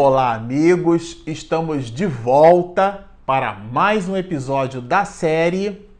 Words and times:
Olá, 0.00 0.34
amigos! 0.34 1.20
Estamos 1.26 1.90
de 1.90 2.06
volta 2.06 3.08
para 3.26 3.52
mais 3.52 4.08
um 4.08 4.16
episódio 4.16 4.80
da 4.80 5.04
série 5.04 5.90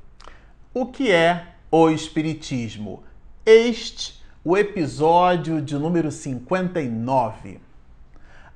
O 0.73 0.87
que 0.87 1.11
é 1.11 1.49
o 1.69 1.91
Espiritismo? 1.91 3.03
Este, 3.45 4.23
o 4.45 4.57
episódio 4.57 5.61
de 5.61 5.75
número 5.75 6.13
59. 6.13 7.61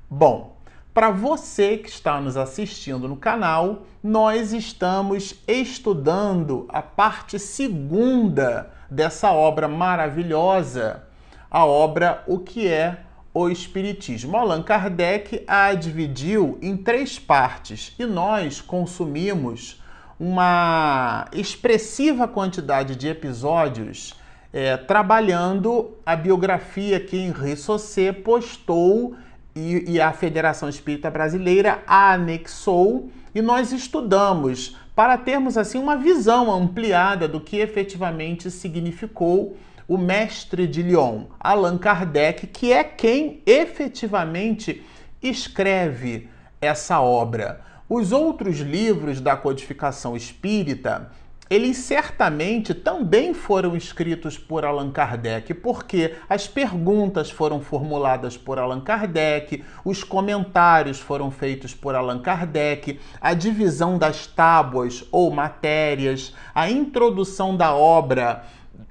Bom, 0.09 0.55
para 0.93 1.11
você 1.11 1.77
que 1.77 1.89
está 1.89 2.21
nos 2.21 2.37
assistindo 2.37 3.05
no 3.05 3.17
canal, 3.17 3.81
nós 4.01 4.53
estamos 4.53 5.43
estudando 5.45 6.65
a 6.69 6.81
parte 6.81 7.37
segunda 7.37 8.71
dessa 8.89 9.33
obra 9.33 9.67
maravilhosa, 9.67 11.03
a 11.51 11.65
obra 11.65 12.23
O 12.27 12.39
que 12.39 12.65
é 12.65 12.99
o 13.09 13.12
Espiritismo. 13.49 14.37
Allan 14.37 14.61
Kardec 14.61 15.43
a 15.47 15.73
dividiu 15.73 16.57
em 16.61 16.77
três 16.77 17.17
partes 17.17 17.93
e 17.97 18.05
nós 18.05 18.61
consumimos 18.61 19.81
uma 20.19 21.27
expressiva 21.33 22.27
quantidade 22.27 22.95
de 22.95 23.07
episódios 23.07 24.13
é, 24.53 24.77
trabalhando 24.77 25.97
a 26.05 26.15
biografia 26.15 26.99
que 26.99 27.17
Henri 27.17 27.57
Saussé 27.57 28.11
postou 28.11 29.15
e, 29.55 29.93
e 29.93 29.99
a 29.99 30.13
Federação 30.13 30.69
Espírita 30.69 31.09
Brasileira 31.09 31.83
anexou 31.87 33.09
e 33.33 33.41
nós 33.41 33.71
estudamos 33.71 34.77
para 34.95 35.17
termos 35.17 35.57
assim 35.57 35.79
uma 35.79 35.97
visão 35.97 36.51
ampliada 36.51 37.27
do 37.27 37.41
que 37.41 37.57
efetivamente 37.57 38.51
significou 38.51 39.57
o 39.87 39.97
mestre 39.97 40.67
de 40.67 40.81
Lyon, 40.81 41.25
Allan 41.39 41.77
Kardec, 41.77 42.47
que 42.47 42.71
é 42.71 42.83
quem 42.83 43.41
efetivamente 43.45 44.83
escreve 45.21 46.29
essa 46.61 47.01
obra. 47.01 47.61
Os 47.89 48.11
outros 48.11 48.59
livros 48.59 49.19
da 49.19 49.35
codificação 49.35 50.15
espírita, 50.15 51.11
eles 51.49 51.77
certamente 51.77 52.73
também 52.73 53.33
foram 53.33 53.75
escritos 53.75 54.37
por 54.37 54.65
Allan 54.65 54.89
Kardec, 54.89 55.53
porque 55.53 56.15
as 56.27 56.47
perguntas 56.47 57.29
foram 57.29 57.61
formuladas 57.61 58.37
por 58.37 58.57
Allan 58.57 58.81
Kardec, 58.81 59.63
os 59.83 60.03
comentários 60.03 60.99
foram 60.99 61.29
feitos 61.29 61.75
por 61.75 61.93
Allan 61.93 62.19
Kardec, 62.19 62.99
a 63.19 63.33
divisão 63.33 63.97
das 63.97 64.25
tábuas 64.25 65.03
ou 65.11 65.29
matérias, 65.29 66.33
a 66.55 66.69
introdução 66.69 67.55
da 67.55 67.75
obra 67.75 68.45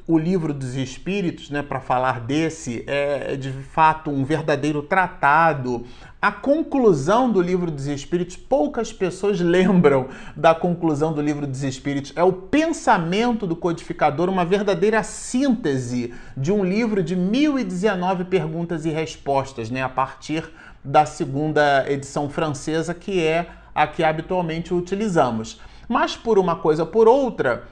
o 0.06 0.18
livro 0.18 0.52
dos 0.52 0.74
Espíritos, 0.74 1.48
né, 1.48 1.62
para 1.62 1.80
falar 1.80 2.20
desse, 2.20 2.84
é 2.86 3.36
de 3.36 3.52
fato 3.52 4.10
um 4.10 4.24
verdadeiro 4.24 4.82
tratado. 4.82 5.84
A 6.20 6.32
conclusão 6.32 7.30
do 7.30 7.40
livro 7.40 7.70
dos 7.70 7.86
Espíritos, 7.86 8.36
poucas 8.36 8.92
pessoas 8.92 9.38
lembram 9.40 10.08
da 10.36 10.54
conclusão 10.54 11.12
do 11.12 11.22
livro 11.22 11.46
dos 11.46 11.62
Espíritos. 11.62 12.12
É 12.16 12.22
o 12.22 12.32
pensamento 12.32 13.46
do 13.46 13.54
codificador, 13.54 14.28
uma 14.28 14.44
verdadeira 14.44 15.02
síntese 15.02 16.12
de 16.36 16.50
um 16.50 16.64
livro 16.64 17.02
de 17.02 17.14
1019 17.14 18.24
perguntas 18.24 18.84
e 18.84 18.90
respostas, 18.90 19.70
né, 19.70 19.82
a 19.82 19.88
partir 19.88 20.50
da 20.84 21.06
segunda 21.06 21.88
edição 21.88 22.28
francesa, 22.28 22.92
que 22.92 23.24
é 23.24 23.48
a 23.72 23.86
que 23.86 24.02
habitualmente 24.02 24.74
utilizamos. 24.74 25.60
Mas 25.88 26.16
por 26.16 26.38
uma 26.38 26.56
coisa 26.56 26.82
ou 26.82 26.88
por 26.88 27.06
outra, 27.06 27.64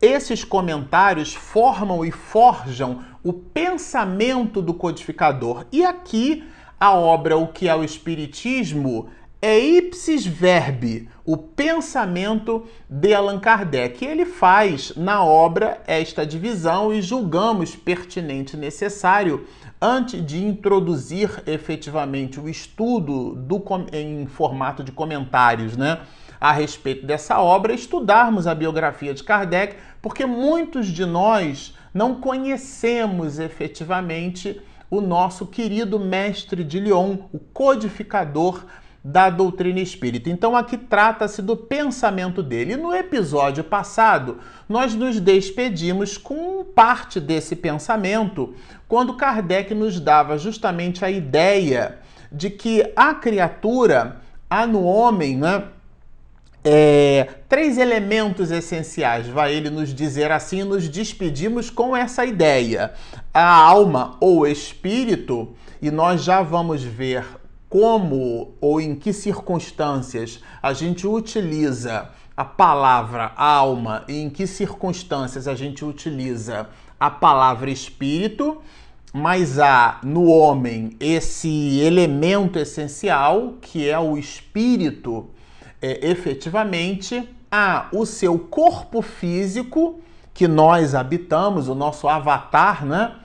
esses 0.00 0.44
comentários 0.44 1.34
formam 1.34 2.04
e 2.04 2.10
forjam 2.10 3.00
o 3.22 3.32
pensamento 3.32 4.60
do 4.60 4.74
codificador. 4.74 5.66
E 5.72 5.84
aqui 5.84 6.44
a 6.78 6.92
obra 6.92 7.36
O 7.36 7.48
que 7.48 7.68
é 7.68 7.74
o 7.74 7.84
Espiritismo 7.84 9.08
é 9.40 9.58
ipsis 9.58 10.24
verbi, 10.24 11.06
o 11.22 11.36
pensamento 11.36 12.64
de 12.88 13.12
Allan 13.12 13.38
Kardec. 13.38 14.02
Ele 14.02 14.24
faz 14.24 14.94
na 14.96 15.22
obra 15.22 15.82
esta 15.86 16.24
divisão 16.24 16.94
e 16.94 17.02
julgamos 17.02 17.76
pertinente 17.76 18.56
e 18.56 18.58
necessário 18.58 19.46
antes 19.80 20.24
de 20.24 20.42
introduzir 20.42 21.42
efetivamente 21.46 22.40
o 22.40 22.48
estudo 22.48 23.34
do, 23.34 23.62
em 23.92 24.26
formato 24.26 24.82
de 24.82 24.90
comentários, 24.90 25.76
né? 25.76 26.00
A 26.40 26.52
respeito 26.52 27.06
dessa 27.06 27.40
obra, 27.40 27.72
estudarmos 27.72 28.46
a 28.46 28.54
biografia 28.54 29.14
de 29.14 29.22
Kardec, 29.22 29.76
porque 30.02 30.26
muitos 30.26 30.88
de 30.88 31.04
nós 31.04 31.74
não 31.92 32.16
conhecemos 32.16 33.38
efetivamente 33.38 34.60
o 34.90 35.00
nosso 35.00 35.46
querido 35.46 35.98
mestre 35.98 36.62
de 36.62 36.78
Lyon, 36.78 37.16
o 37.32 37.38
codificador 37.38 38.64
da 39.04 39.28
doutrina 39.28 39.80
espírita. 39.80 40.30
Então 40.30 40.56
aqui 40.56 40.78
trata-se 40.78 41.42
do 41.42 41.54
pensamento 41.54 42.42
dele. 42.42 42.76
No 42.76 42.94
episódio 42.94 43.62
passado, 43.62 44.38
nós 44.66 44.94
nos 44.94 45.20
despedimos 45.20 46.16
com 46.16 46.64
parte 46.64 47.20
desse 47.20 47.54
pensamento, 47.54 48.54
quando 48.88 49.16
Kardec 49.16 49.74
nos 49.74 50.00
dava 50.00 50.38
justamente 50.38 51.04
a 51.04 51.10
ideia 51.10 51.98
de 52.32 52.48
que 52.48 52.90
a 52.96 53.14
criatura, 53.14 54.20
há 54.48 54.66
no 54.66 54.84
homem, 54.84 55.36
né, 55.36 55.64
é, 56.64 57.28
três 57.46 57.76
elementos 57.76 58.50
essenciais, 58.50 59.28
vai 59.28 59.52
ele 59.52 59.68
nos 59.68 59.94
dizer 59.94 60.32
assim, 60.32 60.64
nos 60.64 60.88
despedimos 60.88 61.68
com 61.68 61.94
essa 61.94 62.24
ideia. 62.24 62.94
A 63.34 63.54
alma 63.54 64.16
ou 64.18 64.46
espírito, 64.46 65.54
e 65.82 65.90
nós 65.90 66.24
já 66.24 66.40
vamos 66.40 66.82
ver 66.82 67.26
como 67.68 68.54
ou 68.60 68.80
em 68.80 68.94
que 68.94 69.12
circunstâncias 69.12 70.40
a 70.62 70.72
gente 70.72 71.06
utiliza 71.06 72.08
a 72.34 72.44
palavra 72.44 73.32
alma 73.36 74.04
e 74.08 74.22
em 74.22 74.30
que 74.30 74.46
circunstâncias 74.46 75.46
a 75.46 75.54
gente 75.54 75.84
utiliza 75.84 76.68
a 76.98 77.10
palavra 77.10 77.70
espírito, 77.70 78.62
mas 79.12 79.58
há 79.58 80.00
no 80.02 80.24
homem 80.26 80.96
esse 80.98 81.78
elemento 81.80 82.58
essencial 82.58 83.54
que 83.60 83.88
é 83.88 83.98
o 83.98 84.16
espírito 84.16 85.30
é, 85.84 85.98
efetivamente 86.08 87.28
a 87.50 87.88
o 87.92 88.06
seu 88.06 88.38
corpo 88.38 89.02
físico 89.02 90.00
que 90.32 90.48
nós 90.48 90.94
habitamos, 90.94 91.68
o 91.68 91.74
nosso 91.74 92.08
avatar, 92.08 92.86
né? 92.86 93.16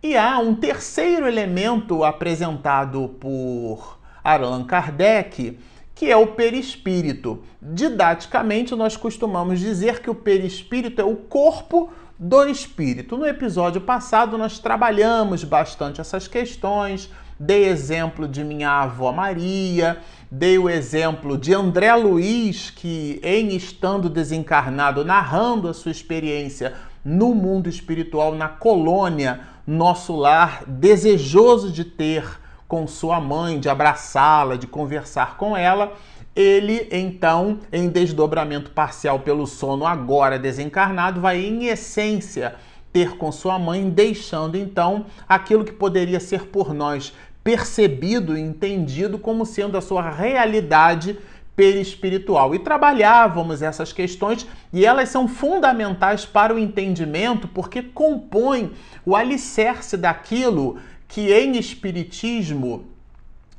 E 0.00 0.16
há 0.16 0.38
um 0.38 0.54
terceiro 0.54 1.26
elemento 1.26 2.04
apresentado 2.04 3.08
por 3.18 3.98
Allan 4.22 4.64
Kardec, 4.64 5.58
que 5.92 6.08
é 6.08 6.16
o 6.16 6.28
perispírito. 6.28 7.42
Didaticamente, 7.60 8.76
nós 8.76 8.96
costumamos 8.96 9.58
dizer 9.58 10.00
que 10.00 10.08
o 10.10 10.14
perispírito 10.14 11.00
é 11.00 11.04
o 11.04 11.16
corpo 11.16 11.90
do 12.16 12.46
espírito. 12.46 13.16
No 13.16 13.26
episódio 13.26 13.80
passado, 13.80 14.38
nós 14.38 14.60
trabalhamos 14.60 15.42
bastante 15.42 16.00
essas 16.00 16.28
questões, 16.28 17.10
dei 17.38 17.64
exemplo 17.64 18.28
de 18.28 18.44
minha 18.44 18.70
avó 18.70 19.10
Maria, 19.10 19.98
dei 20.36 20.58
o 20.58 20.68
exemplo 20.68 21.38
de 21.38 21.54
André 21.54 21.94
Luiz, 21.94 22.68
que, 22.68 23.20
em 23.22 23.54
estando 23.54 24.10
desencarnado, 24.10 25.04
narrando 25.04 25.68
a 25.68 25.74
sua 25.74 25.92
experiência 25.92 26.74
no 27.04 27.36
mundo 27.36 27.68
espiritual, 27.68 28.34
na 28.34 28.48
colônia, 28.48 29.42
nosso 29.64 30.16
lar, 30.16 30.64
desejoso 30.66 31.70
de 31.70 31.84
ter 31.84 32.40
com 32.66 32.84
sua 32.84 33.20
mãe, 33.20 33.60
de 33.60 33.68
abraçá-la, 33.68 34.56
de 34.56 34.66
conversar 34.66 35.36
com 35.36 35.56
ela. 35.56 35.92
Ele, 36.34 36.88
então, 36.90 37.60
em 37.72 37.88
desdobramento 37.88 38.72
parcial 38.72 39.20
pelo 39.20 39.46
sono, 39.46 39.86
agora 39.86 40.36
desencarnado, 40.36 41.20
vai, 41.20 41.44
em 41.44 41.66
essência, 41.66 42.56
ter 42.92 43.16
com 43.16 43.30
sua 43.30 43.56
mãe, 43.56 43.88
deixando 43.88 44.56
então 44.56 45.06
aquilo 45.28 45.64
que 45.64 45.72
poderia 45.72 46.18
ser 46.18 46.46
por 46.46 46.74
nós 46.74 47.12
percebido 47.44 48.36
e 48.36 48.40
entendido 48.40 49.18
como 49.18 49.44
sendo 49.44 49.76
a 49.76 49.82
sua 49.82 50.10
realidade 50.10 51.18
perispiritual. 51.54 52.54
E 52.54 52.58
trabalhávamos 52.58 53.62
essas 53.62 53.92
questões 53.92 54.46
e 54.72 54.84
elas 54.84 55.10
são 55.10 55.28
fundamentais 55.28 56.24
para 56.24 56.54
o 56.54 56.58
entendimento 56.58 57.46
porque 57.46 57.82
compõem 57.82 58.72
o 59.04 59.14
alicerce 59.14 59.96
daquilo 59.96 60.78
que 61.06 61.32
em 61.32 61.56
espiritismo 61.56 62.86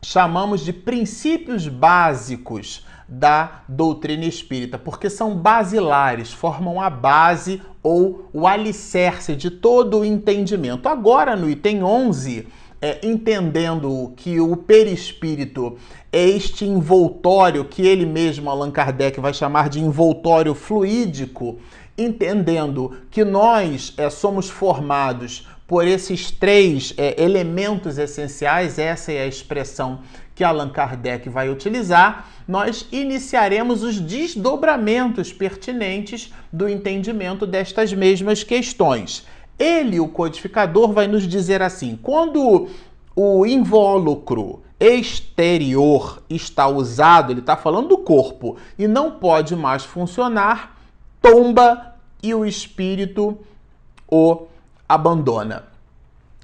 chamamos 0.01 0.61
de 0.61 0.73
princípios 0.73 1.67
básicos 1.67 2.85
da 3.07 3.61
doutrina 3.67 4.25
espírita, 4.25 4.79
porque 4.79 5.09
são 5.09 5.37
basilares, 5.37 6.33
formam 6.33 6.81
a 6.81 6.89
base 6.89 7.61
ou 7.83 8.29
o 8.33 8.47
alicerce 8.47 9.35
de 9.35 9.51
todo 9.51 9.99
o 9.99 10.05
entendimento. 10.05 10.89
Agora, 10.89 11.35
no 11.35 11.49
item 11.49 11.83
11, 11.83 12.47
é, 12.85 12.99
entendendo 13.01 14.13
que 14.15 14.39
o 14.39 14.55
perispírito 14.55 15.75
é 16.13 16.23
este 16.23 16.65
envoltório 16.65 17.65
que 17.65 17.81
ele 17.81 18.05
mesmo, 18.05 18.47
Allan 18.47 18.69
Kardec, 18.69 19.19
vai 19.19 19.33
chamar 19.33 19.69
de 19.69 19.79
envoltório 19.79 20.53
fluídico, 20.53 21.57
entendendo 21.97 22.95
que 23.09 23.25
nós 23.25 23.91
é, 23.97 24.07
somos 24.11 24.51
formados 24.51 25.47
por 25.65 25.87
esses 25.87 26.29
três 26.29 26.93
é, 26.95 27.19
elementos 27.19 27.97
essenciais, 27.97 28.77
essa 28.77 29.11
é 29.11 29.23
a 29.23 29.27
expressão 29.27 30.01
que 30.35 30.43
Allan 30.43 30.69
Kardec 30.69 31.27
vai 31.27 31.49
utilizar, 31.49 32.29
nós 32.47 32.87
iniciaremos 32.91 33.81
os 33.81 33.99
desdobramentos 33.99 35.33
pertinentes 35.33 36.31
do 36.53 36.69
entendimento 36.69 37.47
destas 37.47 37.91
mesmas 37.91 38.43
questões. 38.43 39.25
Ele, 39.57 39.99
o 39.99 40.07
codificador, 40.07 40.91
vai 40.91 41.07
nos 41.07 41.27
dizer 41.27 41.61
assim: 41.61 41.97
quando 42.01 42.67
o 43.15 43.45
invólucro 43.45 44.61
exterior 44.79 46.21
está 46.29 46.67
usado, 46.67 47.31
ele 47.31 47.39
está 47.39 47.55
falando 47.55 47.89
do 47.89 47.97
corpo, 47.99 48.57
e 48.77 48.87
não 48.87 49.11
pode 49.11 49.55
mais 49.55 49.85
funcionar, 49.85 50.77
tomba 51.21 51.95
e 52.21 52.33
o 52.33 52.45
espírito 52.45 53.37
o 54.07 54.47
abandona. 54.87 55.63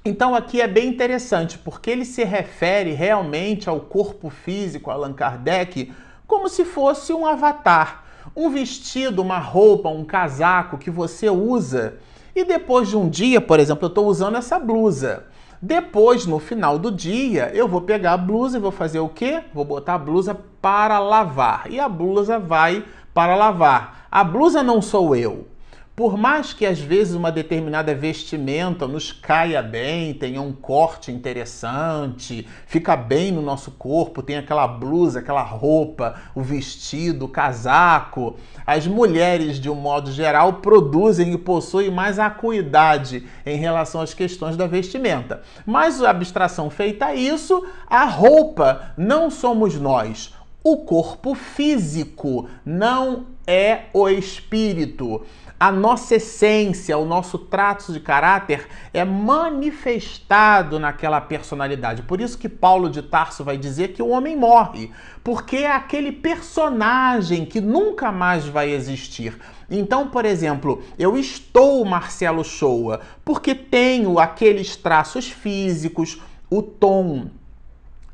Então 0.04 0.34
aqui 0.34 0.60
é 0.60 0.66
bem 0.66 0.88
interessante, 0.88 1.58
porque 1.58 1.90
ele 1.90 2.04
se 2.04 2.24
refere 2.24 2.92
realmente 2.92 3.68
ao 3.68 3.78
corpo 3.78 4.30
físico, 4.30 4.90
Allan 4.90 5.12
Kardec, 5.12 5.92
como 6.26 6.48
se 6.48 6.64
fosse 6.64 7.12
um 7.12 7.26
avatar, 7.26 8.01
um 8.34 8.50
vestido, 8.50 9.22
uma 9.22 9.38
roupa, 9.38 9.88
um 9.88 10.04
casaco 10.04 10.78
que 10.78 10.90
você 10.90 11.28
usa 11.28 11.98
e 12.34 12.44
depois 12.44 12.88
de 12.88 12.96
um 12.96 13.08
dia, 13.08 13.40
por 13.40 13.60
exemplo, 13.60 13.84
eu 13.84 13.88
estou 13.88 14.06
usando 14.06 14.36
essa 14.36 14.58
blusa. 14.58 15.24
Depois, 15.60 16.26
no 16.26 16.38
final 16.38 16.78
do 16.78 16.90
dia, 16.90 17.50
eu 17.54 17.68
vou 17.68 17.82
pegar 17.82 18.14
a 18.14 18.16
blusa 18.16 18.56
e 18.56 18.60
vou 18.60 18.72
fazer 18.72 18.98
o 19.00 19.08
quê? 19.08 19.44
Vou 19.52 19.64
botar 19.64 19.94
a 19.94 19.98
blusa 19.98 20.34
para 20.60 20.98
lavar. 20.98 21.70
E 21.70 21.78
a 21.78 21.88
blusa 21.88 22.38
vai 22.38 22.84
para 23.12 23.36
lavar. 23.36 24.06
A 24.10 24.24
blusa 24.24 24.62
não 24.62 24.80
sou 24.82 25.14
eu. 25.14 25.46
Por 25.94 26.16
mais 26.16 26.54
que 26.54 26.64
às 26.64 26.80
vezes 26.80 27.14
uma 27.14 27.30
determinada 27.30 27.94
vestimenta 27.94 28.88
nos 28.88 29.12
caia 29.12 29.62
bem, 29.62 30.14
tenha 30.14 30.40
um 30.40 30.50
corte 30.50 31.12
interessante, 31.12 32.48
fica 32.66 32.96
bem 32.96 33.30
no 33.30 33.42
nosso 33.42 33.72
corpo, 33.72 34.22
tem 34.22 34.38
aquela 34.38 34.66
blusa, 34.66 35.18
aquela 35.18 35.42
roupa, 35.42 36.14
o 36.34 36.40
vestido, 36.40 37.26
o 37.26 37.28
casaco, 37.28 38.36
as 38.66 38.86
mulheres, 38.86 39.60
de 39.60 39.68
um 39.68 39.74
modo 39.74 40.10
geral, 40.10 40.54
produzem 40.54 41.34
e 41.34 41.38
possuem 41.38 41.90
mais 41.90 42.18
acuidade 42.18 43.26
em 43.44 43.58
relação 43.58 44.00
às 44.00 44.14
questões 44.14 44.56
da 44.56 44.66
vestimenta. 44.66 45.42
Mas 45.66 46.02
a 46.02 46.08
abstração 46.08 46.70
feita 46.70 47.06
a 47.06 47.14
isso, 47.14 47.66
a 47.86 48.06
roupa 48.06 48.94
não 48.96 49.30
somos 49.30 49.78
nós. 49.78 50.32
O 50.64 50.78
corpo 50.78 51.34
físico 51.34 52.48
não 52.64 53.26
é 53.46 53.86
o 53.92 54.08
espírito 54.08 55.22
a 55.62 55.70
nossa 55.70 56.16
essência, 56.16 56.98
o 56.98 57.04
nosso 57.04 57.38
traço 57.38 57.92
de 57.92 58.00
caráter 58.00 58.66
é 58.92 59.04
manifestado 59.04 60.76
naquela 60.80 61.20
personalidade. 61.20 62.02
Por 62.02 62.20
isso 62.20 62.36
que 62.36 62.48
Paulo 62.48 62.90
de 62.90 63.00
Tarso 63.00 63.44
vai 63.44 63.56
dizer 63.56 63.92
que 63.92 64.02
o 64.02 64.08
homem 64.08 64.36
morre, 64.36 64.90
porque 65.22 65.58
é 65.58 65.70
aquele 65.70 66.10
personagem 66.10 67.44
que 67.44 67.60
nunca 67.60 68.10
mais 68.10 68.44
vai 68.44 68.70
existir. 68.70 69.38
Então, 69.70 70.08
por 70.08 70.24
exemplo, 70.24 70.82
eu 70.98 71.16
estou 71.16 71.84
Marcelo 71.84 72.42
Shoa 72.42 72.98
porque 73.24 73.54
tenho 73.54 74.18
aqueles 74.18 74.74
traços 74.74 75.30
físicos, 75.30 76.20
o 76.50 76.60
tom 76.60 77.28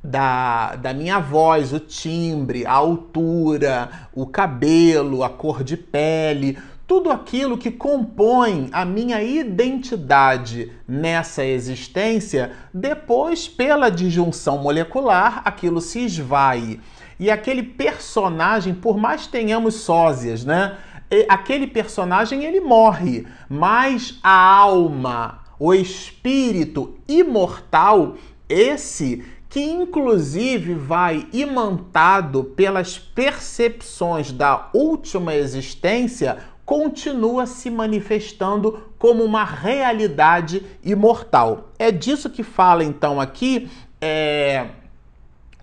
da, 0.05 0.77
da 0.77 0.93
minha 0.93 1.19
voz, 1.19 1.73
o 1.73 1.81
timbre, 1.81 2.67
a 2.67 2.73
altura, 2.73 3.89
o 4.13 4.27
cabelo, 4.27 5.25
a 5.25 5.31
cor 5.31 5.65
de 5.65 5.79
pele, 5.79 6.59
tudo 6.89 7.11
aquilo 7.11 7.59
que 7.59 7.71
compõe 7.71 8.71
a 8.73 8.83
minha 8.83 9.23
identidade 9.23 10.73
nessa 10.89 11.45
existência, 11.45 12.53
depois, 12.73 13.47
pela 13.47 13.91
disjunção 13.91 14.57
molecular, 14.57 15.43
aquilo 15.45 15.83
se 15.83 16.01
esvai. 16.01 16.81
E 17.21 17.31
aquele 17.31 17.63
personagem, 17.63 18.73
por 18.73 18.97
mais 18.97 19.27
tenhamos 19.27 19.75
sósias, 19.75 20.47
né? 20.47 20.79
Aquele 21.29 21.67
personagem 21.67 22.45
ele 22.45 22.61
morre, 22.61 23.27
mas 23.51 24.19
a 24.23 24.57
alma, 24.57 25.41
o 25.59 25.75
espírito 25.75 26.97
imortal, 27.07 28.15
esse 28.49 29.25
que 29.49 29.61
inclusive 29.61 30.75
vai 30.75 31.27
imantado 31.33 32.45
pelas 32.45 32.99
percepções 32.99 34.31
da 34.31 34.69
última 34.75 35.35
existência, 35.35 36.39
continua 36.69 37.47
se 37.47 37.71
manifestando 37.71 38.79
como 38.99 39.25
uma 39.25 39.43
realidade 39.43 40.63
imortal. 40.85 41.71
É 41.79 41.91
disso 41.91 42.29
que 42.29 42.43
fala 42.43 42.85
então 42.85 43.19
aqui 43.19 43.71
é, 43.99 44.67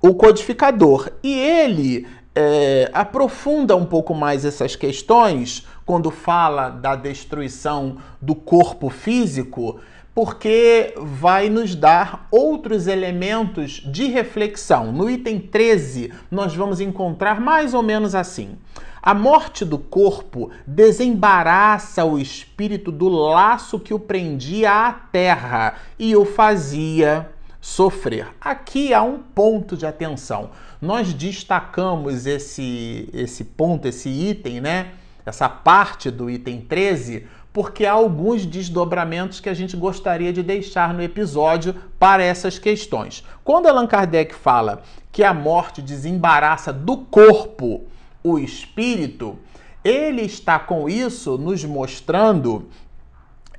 o 0.01 0.15
codificador. 0.15 1.11
E 1.21 1.31
ele 1.31 2.07
é, 2.33 2.89
aprofunda 2.91 3.75
um 3.75 3.85
pouco 3.85 4.15
mais 4.15 4.43
essas 4.45 4.75
questões 4.75 5.67
quando 5.85 6.09
fala 6.09 6.69
da 6.69 6.95
destruição 6.95 7.97
do 8.19 8.33
corpo 8.33 8.89
físico, 8.89 9.79
porque 10.11 10.95
vai 10.97 11.51
nos 11.51 11.75
dar 11.75 12.27
outros 12.31 12.87
elementos 12.87 13.73
de 13.73 14.07
reflexão. 14.07 14.91
No 14.91 15.07
item 15.07 15.37
13, 15.39 16.11
nós 16.31 16.55
vamos 16.55 16.81
encontrar 16.81 17.39
mais 17.39 17.75
ou 17.75 17.83
menos 17.83 18.15
assim. 18.15 18.57
A 19.05 19.13
morte 19.13 19.63
do 19.63 19.77
corpo 19.77 20.49
desembaraça 20.65 22.03
o 22.03 22.17
espírito 22.17 22.91
do 22.91 23.07
laço 23.07 23.79
que 23.79 23.93
o 23.93 23.99
prendia 23.99 24.87
à 24.87 24.91
terra 24.91 25.75
e 25.99 26.15
o 26.15 26.25
fazia 26.25 27.29
sofrer. 27.61 28.27
Aqui 28.41 28.95
há 28.95 29.03
um 29.03 29.19
ponto 29.19 29.77
de 29.77 29.85
atenção. 29.85 30.49
Nós 30.81 31.13
destacamos 31.13 32.25
esse, 32.25 33.07
esse 33.13 33.43
ponto, 33.43 33.87
esse 33.87 34.09
item, 34.09 34.59
né? 34.59 34.93
Essa 35.23 35.47
parte 35.47 36.09
do 36.09 36.27
item 36.27 36.61
13, 36.61 37.27
porque 37.53 37.85
há 37.85 37.91
alguns 37.91 38.43
desdobramentos 38.43 39.39
que 39.39 39.49
a 39.49 39.53
gente 39.53 39.77
gostaria 39.77 40.33
de 40.33 40.41
deixar 40.41 40.95
no 40.95 41.03
episódio 41.03 41.75
para 41.99 42.23
essas 42.23 42.57
questões. 42.57 43.23
Quando 43.43 43.67
Allan 43.67 43.85
Kardec 43.85 44.33
fala 44.33 44.81
que 45.11 45.23
a 45.23 45.31
morte 45.31 45.79
desembaraça 45.79 46.73
do 46.73 46.97
corpo 46.97 47.85
o 48.25 48.39
espírito, 48.39 49.37
ele 49.83 50.23
está 50.23 50.57
com 50.57 50.89
isso 50.89 51.37
nos 51.37 51.63
mostrando 51.63 52.67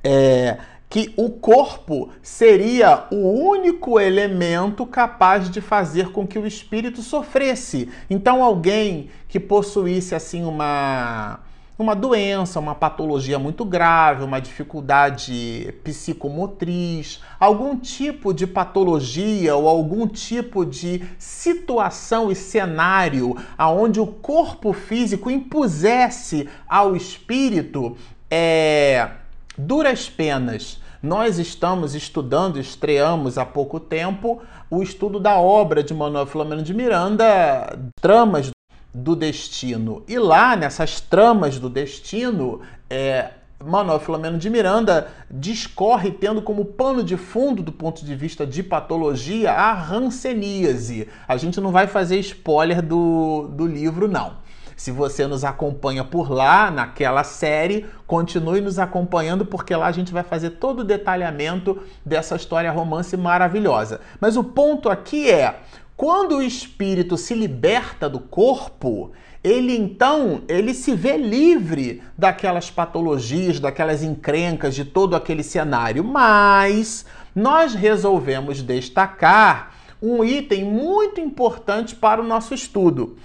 é, 0.03 0.57
que 0.89 1.13
o 1.15 1.29
corpo 1.29 2.09
seria 2.21 3.05
o 3.09 3.29
único 3.49 3.97
elemento 3.97 4.85
capaz 4.85 5.49
de 5.49 5.61
fazer 5.61 6.11
com 6.11 6.27
que 6.27 6.37
o 6.37 6.45
espírito 6.45 7.01
sofresse. 7.01 7.89
Então, 8.09 8.43
alguém 8.43 9.09
que 9.29 9.39
possuísse 9.39 10.13
assim 10.13 10.43
uma 10.43 11.39
uma 11.77 11.95
doença, 11.95 12.59
uma 12.59 12.73
patologia 12.73 13.37
muito 13.37 13.63
grave, 13.63 14.23
uma 14.23 14.39
dificuldade 14.39 15.73
psicomotriz, 15.83 17.21
algum 17.39 17.77
tipo 17.77 18.33
de 18.33 18.47
patologia 18.47 19.55
ou 19.55 19.67
algum 19.67 20.07
tipo 20.07 20.65
de 20.65 21.03
situação 21.19 22.31
e 22.31 22.35
cenário 22.35 23.37
aonde 23.57 23.99
o 23.99 24.07
corpo 24.07 24.73
físico 24.73 25.29
impusesse 25.29 26.49
ao 26.67 26.95
espírito 26.95 27.95
é, 28.29 29.09
duras 29.57 30.09
penas. 30.09 30.81
Nós 31.01 31.37
estamos 31.37 31.93
estudando, 31.93 32.59
estreamos 32.59 33.37
há 33.37 33.45
pouco 33.45 33.79
tempo, 33.79 34.41
o 34.69 34.81
estudo 34.81 35.19
da 35.19 35.37
obra 35.37 35.83
de 35.83 35.93
Manuel 35.93 36.25
Filomeno 36.25 36.63
de 36.63 36.73
Miranda, 36.73 37.79
Tramas 38.01 38.49
do 38.97 39.15
destino. 39.15 40.03
E 40.07 40.17
lá, 40.17 40.55
nessas 40.55 40.99
tramas 40.99 41.59
do 41.59 41.69
destino, 41.69 42.61
é, 42.89 43.29
Manuel 43.63 43.99
Filomeno 43.99 44.39
de 44.39 44.49
Miranda 44.49 45.07
discorre 45.29 46.09
tendo 46.09 46.41
como 46.41 46.65
pano 46.65 47.03
de 47.03 47.15
fundo, 47.15 47.61
do 47.61 47.71
ponto 47.71 48.03
de 48.03 48.15
vista 48.15 48.45
de 48.45 48.63
patologia, 48.63 49.51
a 49.51 49.71
ranceníase. 49.71 51.07
A 51.27 51.37
gente 51.37 51.61
não 51.61 51.71
vai 51.71 51.85
fazer 51.85 52.17
spoiler 52.19 52.81
do, 52.81 53.47
do 53.51 53.67
livro, 53.67 54.07
não. 54.07 54.47
Se 54.75 54.91
você 54.91 55.25
nos 55.25 55.43
acompanha 55.43 56.03
por 56.03 56.31
lá, 56.31 56.69
naquela 56.69 57.23
série, 57.23 57.87
continue 58.05 58.61
nos 58.61 58.77
acompanhando, 58.77 59.43
porque 59.43 59.75
lá 59.75 59.87
a 59.87 59.91
gente 59.91 60.11
vai 60.11 60.23
fazer 60.23 60.51
todo 60.51 60.79
o 60.79 60.83
detalhamento 60.83 61.81
dessa 62.05 62.35
história 62.35 62.71
romance 62.71 63.17
maravilhosa. 63.17 64.01
Mas 64.19 64.37
o 64.37 64.43
ponto 64.43 64.87
aqui 64.87 65.31
é 65.31 65.61
quando 65.97 66.37
o 66.37 66.43
espírito 66.43 67.17
se 67.17 67.33
liberta 67.33 68.07
do 68.07 68.19
corpo, 68.19 69.11
ele 69.43 69.75
então 69.75 70.43
ele 70.47 70.71
se 70.75 70.93
vê 70.93 71.17
livre 71.17 72.03
daquelas 72.15 72.69
patologias, 72.69 73.59
daquelas 73.59 74.03
encrencas, 74.03 74.75
de 74.75 74.85
todo 74.85 75.15
aquele 75.15 75.41
cenário. 75.41 76.03
Mas 76.03 77.03
nós 77.33 77.73
resolvemos 77.73 78.61
destacar 78.61 79.75
um 79.99 80.23
item 80.23 80.65
muito 80.65 81.19
importante 81.19 81.95
para 81.95 82.21
o 82.21 82.27
nosso 82.27 82.53
estudo. 82.53 83.17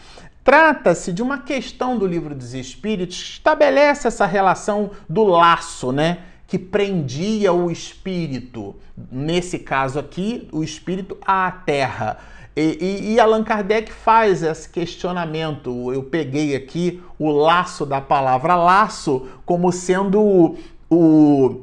Trata-se 0.43 1.13
de 1.13 1.23
uma 1.23 1.39
questão 1.39 1.99
do 1.99 2.07
livro 2.07 2.35
dos 2.35 2.55
Espíritos 2.55 3.23
que 3.23 3.33
estabelece 3.35 4.09
essa 4.09 4.25
relação 4.25 4.93
do 5.07 5.25
laço, 5.25 5.93
né? 5.93 6.21
Que 6.47 6.59
prendia 6.59 7.53
o 7.53 7.71
espírito, 7.71 8.75
nesse 9.11 9.59
caso 9.59 9.99
aqui, 9.99 10.49
o 10.51 10.65
espírito 10.65 11.19
à 11.25 11.51
terra 11.51 12.19
E, 12.55 12.79
e, 12.81 13.13
e, 13.15 13.21
Allan 13.21 13.43
Kardec 13.43 13.91
faz 13.91 14.43
esse 14.43 14.69
questionamento. 14.69 15.93
Eu 15.93 16.03
peguei 16.03 16.55
aqui 16.55 17.03
o 17.19 17.31
laço 17.31 17.87
da 17.87 18.01
palavra 18.01 18.55
laço 18.55 19.27
como 19.47 19.73
sendo 19.73 20.21
o, 20.21 20.59
o, 20.91 21.63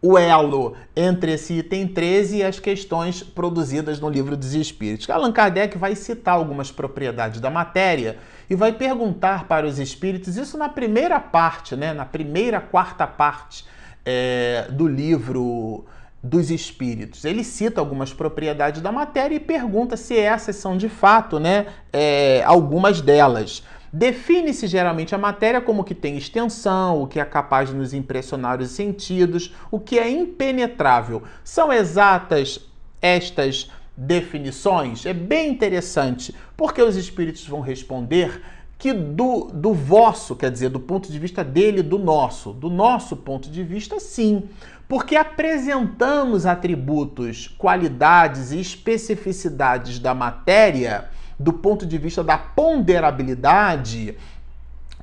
o 0.00 0.16
elo 0.16 0.76
entre 0.94 1.32
esse 1.32 1.54
item 1.54 1.88
13 1.88 2.36
e 2.36 2.42
as 2.44 2.60
questões 2.60 3.24
produzidas 3.24 3.98
no 3.98 4.08
livro 4.08 4.36
dos 4.36 4.54
Espíritos. 4.54 5.10
Allan 5.10 5.32
Kardec 5.32 5.76
vai 5.76 5.96
citar 5.96 6.34
algumas 6.34 6.70
propriedades 6.70 7.40
da 7.40 7.50
matéria 7.50 8.18
e 8.48 8.54
vai 8.54 8.70
perguntar 8.70 9.48
para 9.48 9.66
os 9.66 9.80
espíritos, 9.80 10.36
isso 10.36 10.56
na 10.56 10.68
primeira 10.68 11.18
parte, 11.18 11.74
né, 11.74 11.92
na 11.92 12.04
primeira 12.04 12.60
quarta 12.60 13.06
parte 13.06 13.64
é, 14.04 14.68
do 14.70 14.86
livro 14.86 15.84
dos 16.24 16.50
espíritos. 16.50 17.26
Ele 17.26 17.44
cita 17.44 17.82
algumas 17.82 18.14
propriedades 18.14 18.80
da 18.80 18.90
matéria 18.90 19.36
e 19.36 19.40
pergunta 19.40 19.94
se 19.94 20.16
essas 20.16 20.56
são 20.56 20.74
de 20.74 20.88
fato, 20.88 21.38
né, 21.38 21.66
é, 21.92 22.42
algumas 22.46 23.02
delas. 23.02 23.62
Define-se 23.92 24.66
geralmente 24.66 25.14
a 25.14 25.18
matéria 25.18 25.60
como 25.60 25.84
que 25.84 25.94
tem 25.94 26.16
extensão, 26.16 27.02
o 27.02 27.06
que 27.06 27.20
é 27.20 27.24
capaz 27.26 27.68
de 27.68 27.76
nos 27.76 27.92
impressionar 27.92 28.60
os 28.60 28.70
sentidos, 28.70 29.54
o 29.70 29.78
que 29.78 29.98
é 29.98 30.10
impenetrável. 30.10 31.22
São 31.44 31.70
exatas 31.70 32.58
estas 33.02 33.70
definições? 33.94 35.04
É 35.04 35.12
bem 35.12 35.50
interessante, 35.50 36.34
porque 36.56 36.82
os 36.82 36.96
espíritos 36.96 37.46
vão 37.46 37.60
responder 37.60 38.42
que 38.84 38.92
do, 38.92 39.50
do 39.50 39.72
vosso, 39.72 40.36
quer 40.36 40.50
dizer, 40.50 40.68
do 40.68 40.78
ponto 40.78 41.10
de 41.10 41.18
vista 41.18 41.42
dele, 41.42 41.82
do 41.82 41.98
nosso, 41.98 42.52
do 42.52 42.68
nosso 42.68 43.16
ponto 43.16 43.48
de 43.48 43.64
vista, 43.64 43.98
sim 43.98 44.42
porque 44.86 45.16
apresentamos 45.16 46.44
atributos, 46.44 47.48
qualidades 47.48 48.52
e 48.52 48.60
especificidades 48.60 49.98
da 49.98 50.12
matéria 50.12 51.08
do 51.40 51.50
ponto 51.50 51.86
de 51.86 51.96
vista 51.96 52.22
da 52.22 52.36
ponderabilidade 52.36 54.18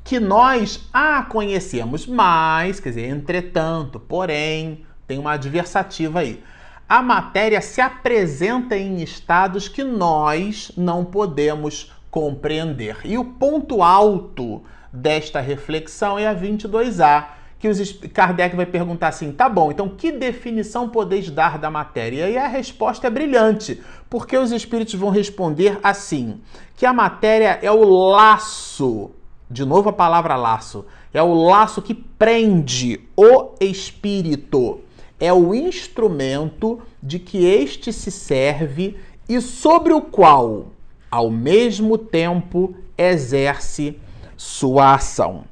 que 0.03 0.19
nós 0.19 0.87
a 0.93 1.23
conhecemos, 1.23 2.05
mas, 2.05 2.79
quer 2.79 2.89
dizer, 2.89 3.09
entretanto, 3.09 3.99
porém, 3.99 4.85
tem 5.07 5.17
uma 5.17 5.31
adversativa 5.31 6.19
aí. 6.19 6.43
A 6.87 7.01
matéria 7.01 7.59
se 7.61 7.81
apresenta 7.81 8.77
em 8.77 9.01
estados 9.01 9.67
que 9.67 9.83
nós 9.83 10.71
não 10.77 11.03
podemos 11.03 11.91
compreender. 12.11 12.97
E 13.05 13.17
o 13.17 13.23
ponto 13.23 13.81
alto 13.81 14.61
desta 14.91 15.39
reflexão 15.39 16.19
é 16.19 16.27
a 16.27 16.35
22A, 16.35 17.25
que 17.57 17.67
os, 17.67 17.93
Kardec 18.13 18.55
vai 18.55 18.65
perguntar 18.65 19.07
assim: 19.07 19.31
tá 19.31 19.47
bom, 19.47 19.71
então 19.71 19.87
que 19.87 20.11
definição 20.11 20.89
podeis 20.89 21.31
dar 21.31 21.57
da 21.57 21.71
matéria? 21.71 22.29
E 22.29 22.37
a 22.37 22.47
resposta 22.47 23.07
é 23.07 23.09
brilhante, 23.09 23.81
porque 24.09 24.37
os 24.37 24.51
espíritos 24.51 24.95
vão 24.95 25.09
responder 25.09 25.79
assim: 25.81 26.41
que 26.75 26.85
a 26.85 26.91
matéria 26.91 27.59
é 27.61 27.71
o 27.71 27.83
laço, 28.09 29.11
de 29.49 29.63
novo 29.63 29.89
a 29.89 29.93
palavra 29.93 30.35
laço, 30.35 30.85
é 31.13 31.21
o 31.23 31.33
laço 31.33 31.81
que 31.81 31.93
prende 31.93 32.99
o 33.15 33.51
espírito, 33.61 34.81
é 35.19 35.31
o 35.31 35.53
instrumento 35.53 36.81
de 37.01 37.19
que 37.19 37.45
este 37.45 37.93
se 37.93 38.11
serve 38.11 38.97
e 39.29 39.39
sobre 39.39 39.93
o 39.93 40.01
qual, 40.01 40.71
ao 41.11 41.29
mesmo 41.29 41.97
tempo, 41.97 42.73
exerce 42.97 43.99
sua 44.37 44.95
ação. 44.95 45.43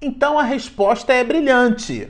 Então 0.00 0.38
a 0.38 0.42
resposta 0.42 1.12
é 1.12 1.24
brilhante. 1.24 2.08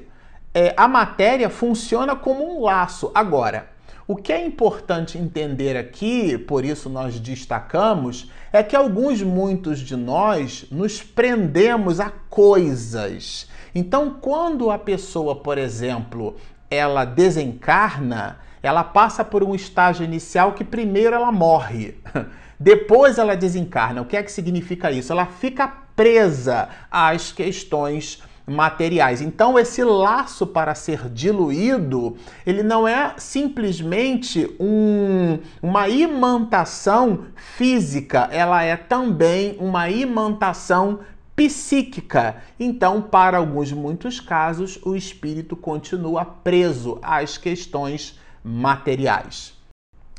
É, 0.55 0.75
a 0.77 0.87
matéria 0.87 1.49
funciona 1.49 2.15
como 2.15 2.59
um 2.59 2.63
laço. 2.63 3.11
Agora, 3.15 3.71
o 4.07 4.17
que 4.17 4.33
é 4.33 4.45
importante 4.45 5.17
entender 5.17 5.77
aqui, 5.77 6.37
por 6.37 6.65
isso 6.65 6.91
nós 6.91 7.19
destacamos, 7.19 8.31
é 8.53 8.63
que 8.63 8.77
alguns, 8.77 9.23
muitos 9.23 9.79
de 9.79 9.97
nós, 9.97 10.67
nos 10.71 11.03
prendemos 11.03 12.01
a 12.01 12.11
coisas. 12.11 13.49
Então, 13.75 14.19
quando 14.21 14.71
a 14.71 14.79
pessoa, 14.79 15.37
por 15.37 15.57
exemplo, 15.57 16.37
ela 16.71 17.05
desencarna, 17.05 18.39
ela 18.63 18.85
passa 18.85 19.25
por 19.25 19.43
um 19.43 19.55
estágio 19.55 20.05
inicial 20.05 20.53
que 20.53 20.65
primeiro 20.65 21.15
ela 21.15 21.33
morre, 21.33 21.97
depois 22.63 23.19
ela 23.19 23.37
desencarna. 23.37 24.03
O 24.03 24.05
que 24.05 24.17
é 24.17 24.23
que 24.23 24.31
significa 24.31 24.91
isso? 24.91 25.13
Ela 25.13 25.27
fica 25.27 25.67
presa 25.97 26.69
às 26.91 27.33
questões 27.33 28.23
materiais. 28.47 29.21
Então 29.21 29.59
esse 29.59 29.83
laço 29.83 30.47
para 30.47 30.75
ser 30.75 31.09
diluído, 31.09 32.17
ele 32.47 32.63
não 32.63 32.87
é 32.87 33.15
simplesmente 33.17 34.49
um, 34.59 35.39
uma 35.61 35.89
imantação 35.89 37.27
física, 37.35 38.29
ela 38.31 38.63
é 38.63 38.77
também 38.77 39.57
uma 39.59 39.91
imantação 39.91 41.01
psíquica. 41.35 42.37
Então, 42.61 43.01
para 43.01 43.39
alguns 43.39 43.73
muitos 43.73 44.21
casos, 44.21 44.79
o 44.85 44.95
espírito 44.95 45.57
continua 45.57 46.25
preso 46.25 46.99
às 47.03 47.39
questões 47.39 48.19
materiais. 48.45 49.55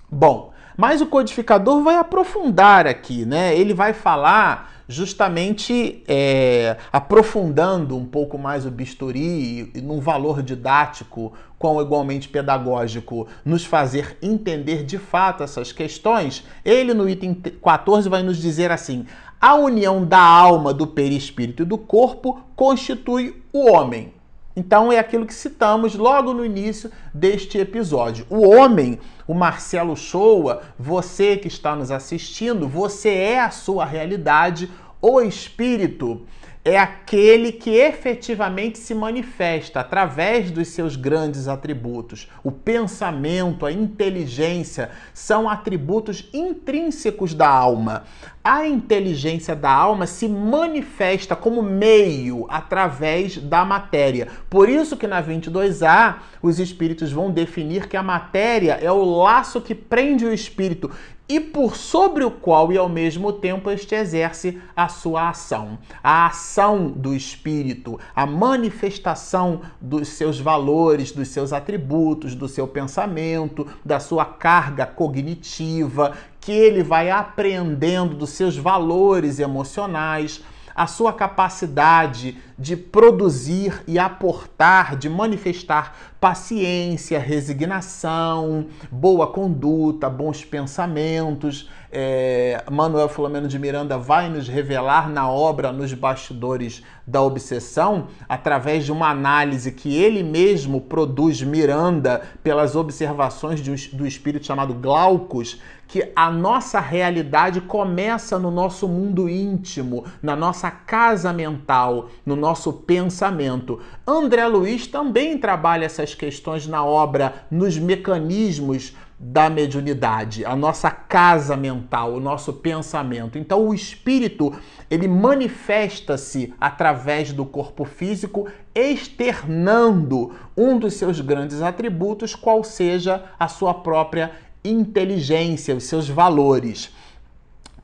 Bom, 0.10 0.53
mas 0.78 1.02
o 1.02 1.06
codificador 1.06 1.82
vai 1.84 1.96
aprofundar 1.96 2.88
aqui, 2.88 3.26
né? 3.26 3.58
Ele 3.58 3.74
vai 3.74 3.94
falar 3.94 4.72
justamente 4.88 6.04
é, 6.08 6.78
aprofundando 6.92 7.98
um 7.98 8.06
pouco 8.06 8.38
mais 8.38 8.66
o 8.66 8.72
bisturi 8.72 9.72
e 9.74 9.82
num 9.82 10.00
valor 10.00 10.44
didático 10.44 11.34
com 11.58 11.82
igualmente 11.82 12.28
pedagógico, 12.28 13.28
nos 13.46 13.64
fazer 13.64 14.18
entender 14.22 14.84
de 14.84 14.98
fato 14.98 15.44
essas 15.44 15.72
questões, 15.72 16.44
ele 16.66 16.94
no 16.94 17.08
item 17.08 17.34
14 17.34 18.10
vai 18.10 18.22
nos 18.22 18.38
dizer 18.38 18.70
assim: 18.70 19.06
a 19.40 19.56
união 19.56 20.06
da 20.06 20.20
alma, 20.20 20.74
do 20.74 20.86
perispírito 20.86 21.64
e 21.64 21.66
do 21.66 21.78
corpo 21.78 22.42
constitui 22.56 23.42
o 23.54 23.72
homem. 23.72 24.14
Então 24.56 24.92
é 24.92 25.00
aquilo 25.00 25.26
que 25.26 25.34
citamos 25.34 25.96
logo 25.96 26.34
no 26.34 26.46
início 26.46 26.92
deste 27.14 27.58
episódio. 27.58 28.26
O 28.30 28.48
homem, 28.48 29.00
o 29.28 29.34
Marcelo 29.34 29.96
Shoa, 29.96 30.62
você 30.78 31.38
que 31.38 31.48
está 31.48 31.76
nos 31.76 31.90
assistindo, 31.90 32.68
você 32.68 33.10
é 33.10 33.40
a 33.40 33.50
sua 33.50 33.84
realidade. 33.84 34.70
O 35.02 35.20
espírito 35.22 36.22
é 36.66 36.78
aquele 36.78 37.52
que 37.52 37.72
efetivamente 37.72 38.80
se 38.80 38.96
manifesta 38.96 39.82
através 39.82 40.50
dos 40.50 40.70
seus 40.70 40.96
grandes 40.96 41.50
atributos. 41.50 42.30
O 42.42 42.52
pensamento, 42.52 43.66
a 43.66 43.72
inteligência 43.72 44.90
são 45.14 45.50
atributos 45.50 46.30
intrínsecos 46.34 47.34
da 47.34 47.50
alma. 47.50 48.06
A 48.42 48.66
inteligência 48.66 49.56
da 49.56 49.72
alma 49.72 50.06
se 50.06 50.28
manifesta 50.28 51.36
como 51.36 51.62
meio 51.62 52.46
através 52.50 53.38
da 53.38 53.66
matéria. 53.66 54.30
Por 54.50 54.70
isso 54.70 54.96
que 54.96 55.08
na 55.08 55.22
22A 55.22 56.16
os 56.42 56.60
espíritos 56.60 57.12
vão 57.12 57.32
definir 57.32 57.88
que 57.88 57.98
a 57.98 58.04
matéria 58.04 58.80
é 58.82 58.92
o 58.92 59.04
laço 59.04 59.62
que 59.62 59.76
prende 59.76 60.26
o 60.26 60.34
espírito 60.34 60.92
e 61.28 61.40
por 61.40 61.76
sobre 61.76 62.24
o 62.24 62.32
qual 62.32 62.72
e 62.72 62.78
ao 62.78 62.90
mesmo 62.90 63.32
tempo 63.32 63.72
este 63.72 63.96
exerce 63.96 64.62
a 64.76 64.88
sua 64.90 65.30
ação. 65.30 65.80
A 66.04 66.28
ação 66.28 66.88
do 66.88 67.16
espírito, 67.16 68.00
a 68.16 68.26
manifestação 68.26 69.62
dos 69.80 70.10
seus 70.10 70.40
valores, 70.40 71.12
dos 71.12 71.30
seus 71.30 71.54
atributos, 71.54 72.36
do 72.36 72.48
seu 72.48 72.68
pensamento, 72.68 73.66
da 73.86 74.00
sua 74.00 74.26
carga 74.26 74.86
cognitiva, 74.86 76.14
que 76.42 76.52
ele 76.52 76.84
vai 76.84 77.10
aprendendo 77.10 78.16
dos 78.16 78.32
seus 78.32 78.58
valores 78.58 79.40
emocionais 79.40 80.44
a 80.76 80.88
sua 80.88 81.14
capacidade 81.14 82.38
de 82.64 82.78
produzir 82.78 83.84
e 83.86 84.00
aportar, 84.00 84.96
de 84.96 85.10
manifestar 85.10 86.14
paciência, 86.22 87.20
resignação, 87.20 88.68
boa 88.90 89.28
conduta, 89.28 90.10
bons 90.10 90.46
pensamentos. 90.46 91.70
É, 91.92 92.64
Manuel 92.72 93.10
Filomeno 93.10 93.50
de 93.50 93.60
Miranda 93.60 93.98
vai 93.98 94.30
nos 94.30 94.48
revelar 94.48 95.10
na 95.10 95.30
obra 95.30 95.74
Nos 95.74 95.94
Bastidores 95.94 96.82
da 97.06 97.22
Obsessão, 97.22 98.08
através 98.28 98.86
de 98.86 98.92
uma 98.94 99.10
análise 99.10 99.74
que 99.74 100.02
ele 100.02 100.24
mesmo 100.24 100.80
produz, 100.80 101.42
Miranda, 101.42 102.22
pelas 102.42 102.78
observações 102.78 103.60
do 103.62 104.08
espírito 104.08 104.46
chamado 104.46 104.74
Glaucus, 104.74 105.60
que 105.94 106.12
a 106.16 106.32
nossa 106.32 106.80
realidade 106.80 107.62
começa 107.62 108.40
no 108.40 108.50
nosso 108.50 108.88
mundo 108.88 109.30
íntimo, 109.30 110.06
na 110.22 110.36
nossa 110.36 110.72
casa 110.72 111.32
mental, 111.34 112.10
no 112.26 112.36
nosso 112.36 112.53
pensamento. 112.74 113.80
André 114.06 114.46
Luiz 114.46 114.86
também 114.86 115.38
trabalha 115.38 115.86
essas 115.86 116.14
questões 116.14 116.68
na 116.68 116.86
obra 116.86 117.46
Nos 117.50 117.78
Mecanismos 117.78 118.94
da 119.26 119.50
mediunidade, 119.50 120.44
a 120.44 120.54
nossa 120.54 120.92
casa 120.92 121.56
mental, 121.56 122.14
o 122.14 122.20
nosso 122.20 122.52
pensamento. 122.52 123.38
Então 123.38 123.68
o 123.68 123.74
espírito, 123.74 124.54
ele 124.92 125.08
manifesta-se 125.08 126.54
através 126.60 127.32
do 127.32 127.46
corpo 127.46 127.86
físico, 127.86 128.50
externando 128.76 130.34
um 130.58 130.78
dos 130.78 130.96
seus 130.96 131.22
grandes 131.22 131.62
atributos, 131.62 132.36
qual 132.36 132.66
seja 132.66 133.24
a 133.40 133.48
sua 133.48 133.74
própria 133.74 134.32
inteligência, 134.64 135.76
os 135.76 135.86
seus 135.86 136.10
valores. 136.10 136.94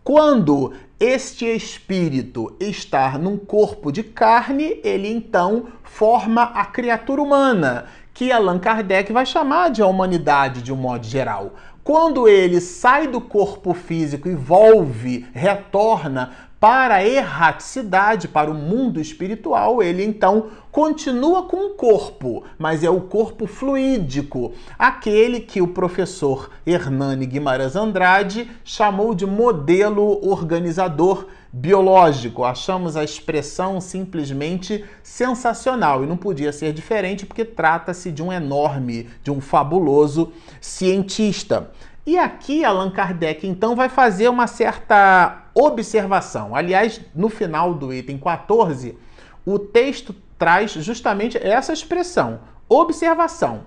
Quando 0.03 0.73
este 1.00 1.46
espírito 1.46 2.53
está 2.60 3.18
num 3.18 3.38
corpo 3.38 3.89
de 3.89 4.03
carne, 4.03 4.82
ele 4.84 5.08
então 5.08 5.68
forma 5.82 6.44
a 6.44 6.65
criatura 6.65 7.22
humana, 7.22 7.86
que 8.13 8.34
Allan 8.34 8.60
Kardec 8.60 9.13
vai 9.13 9.25
chamar 9.25 9.70
de 9.70 9.82
a 9.82 9.88
humanidade 9.88 10.62
de 10.62 10.74
um 10.74 10.75
modo 10.75 11.06
geral. 11.06 11.53
Quando 11.86 12.27
ele 12.27 12.60
sai 12.60 13.08
do 13.08 13.22
corpo 13.22 13.74
físico 13.74 14.27
e 14.27 14.36
volve, 14.36 15.25
retorna 15.34 16.49
para 16.59 16.95
a 16.95 17.05
erraticidade, 17.05 18.27
para 18.27 18.51
o 18.51 18.53
mundo 18.53 18.99
espiritual, 18.99 19.81
ele 19.81 20.03
então 20.03 20.47
continua 20.71 21.43
com 21.43 21.67
o 21.67 21.69
corpo, 21.69 22.43
mas 22.57 22.83
é 22.83 22.89
o 22.89 23.01
corpo 23.01 23.47
fluídico, 23.47 24.53
aquele 24.77 25.39
que 25.39 25.61
o 25.61 25.69
professor 25.69 26.49
Hernani 26.65 27.25
Guimarães 27.25 27.75
Andrade 27.75 28.49
chamou 28.63 29.15
de 29.15 29.25
modelo 29.25 30.19
organizador 30.27 31.27
biológico. 31.51 32.43
Achamos 32.43 32.95
a 32.95 33.03
expressão 33.03 33.79
simplesmente 33.79 34.83
sensacional 35.01 36.03
e 36.03 36.07
não 36.07 36.17
podia 36.17 36.51
ser 36.51 36.73
diferente 36.73 37.25
porque 37.25 37.45
trata-se 37.45 38.11
de 38.11 38.21
um 38.21 38.31
enorme, 38.31 39.09
de 39.23 39.31
um 39.31 39.39
fabuloso 39.39 40.33
cientista. 40.59 41.71
E 42.05 42.17
aqui 42.17 42.65
Allan 42.65 42.91
Kardec 42.91 43.47
então 43.47 43.75
vai 43.75 43.87
fazer 43.87 44.29
uma 44.29 44.47
certa 44.47 45.38
observação. 45.53 46.56
Aliás, 46.56 47.01
no 47.15 47.29
final 47.29 47.74
do 47.74 47.94
item 47.94 48.18
14, 48.18 48.98
o 49.46 49.58
texto 49.60 50.15
traz 50.38 50.72
justamente 50.72 51.38
essa 51.38 51.74
expressão: 51.74 52.39
observação. 52.68 53.62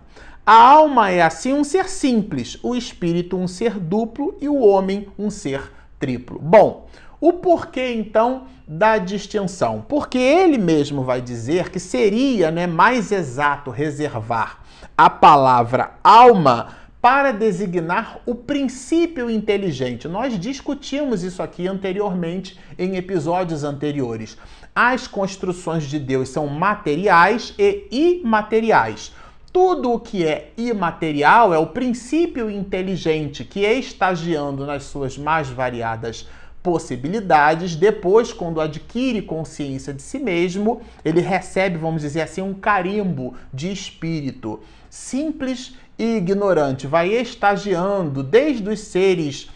A 0.45 0.55
alma 0.55 1.11
é 1.11 1.23
assim 1.23 1.53
um 1.53 1.62
ser 1.62 1.89
simples, 1.89 2.59
o 2.62 2.75
espírito 2.75 3.37
um 3.37 3.47
ser 3.47 3.79
duplo 3.79 4.37
e 4.41 4.49
o 4.49 4.59
homem 4.59 5.07
um 5.17 5.31
ser 5.31 5.73
triplo. 6.01 6.41
Bom, 6.41 6.89
o 7.21 7.35
porquê 7.35 7.93
então 7.93 8.49
da 8.67 8.99
distinção? 8.99 9.85
Porque 9.89 10.19
ele 10.19 10.59
mesmo 10.59 11.05
vai 11.05 11.21
dizer 11.21 11.71
que 11.71 11.79
seria 11.79 12.51
né, 12.51 12.67
mais 12.67 13.12
exato 13.12 13.71
reservar 13.71 14.59
a 14.97 15.09
palavra 15.09 15.93
alma 16.03 16.69
para 17.02 17.32
designar 17.32 18.21
o 18.25 18.32
princípio 18.32 19.28
inteligente. 19.28 20.06
Nós 20.06 20.38
discutimos 20.38 21.25
isso 21.25 21.42
aqui 21.42 21.66
anteriormente 21.66 22.56
em 22.78 22.94
episódios 22.97 23.64
anteriores. 23.64 24.38
As 24.73 25.09
construções 25.09 25.82
de 25.82 25.99
Deus 25.99 26.28
são 26.28 26.47
materiais 26.47 27.54
e 27.59 27.88
imateriais. 27.90 29.12
Tudo 29.52 29.90
o 29.90 29.99
que 29.99 30.25
é 30.25 30.52
imaterial 30.56 31.52
é 31.52 31.59
o 31.59 31.66
princípio 31.66 32.49
inteligente 32.49 33.44
que, 33.44 33.66
estagiando 33.66 34.64
nas 34.64 34.85
suas 34.85 35.18
mais 35.18 35.49
variadas 35.50 36.28
possibilidades, 36.62 37.75
depois, 37.75 38.32
quando 38.32 38.61
adquire 38.61 39.21
consciência 39.21 39.92
de 39.92 40.00
si 40.00 40.21
mesmo, 40.21 40.80
ele 41.04 41.21
recebe, 41.21 41.76
vamos 41.76 42.02
dizer 42.02 42.21
assim, 42.21 42.40
um 42.40 42.54
carimbo 42.54 43.35
de 43.52 43.73
espírito 43.73 44.61
simples 44.88 45.75
ignorante, 46.02 46.87
vai 46.87 47.09
estagiando 47.09 48.23
desde 48.23 48.68
os 48.68 48.80
seres 48.80 49.49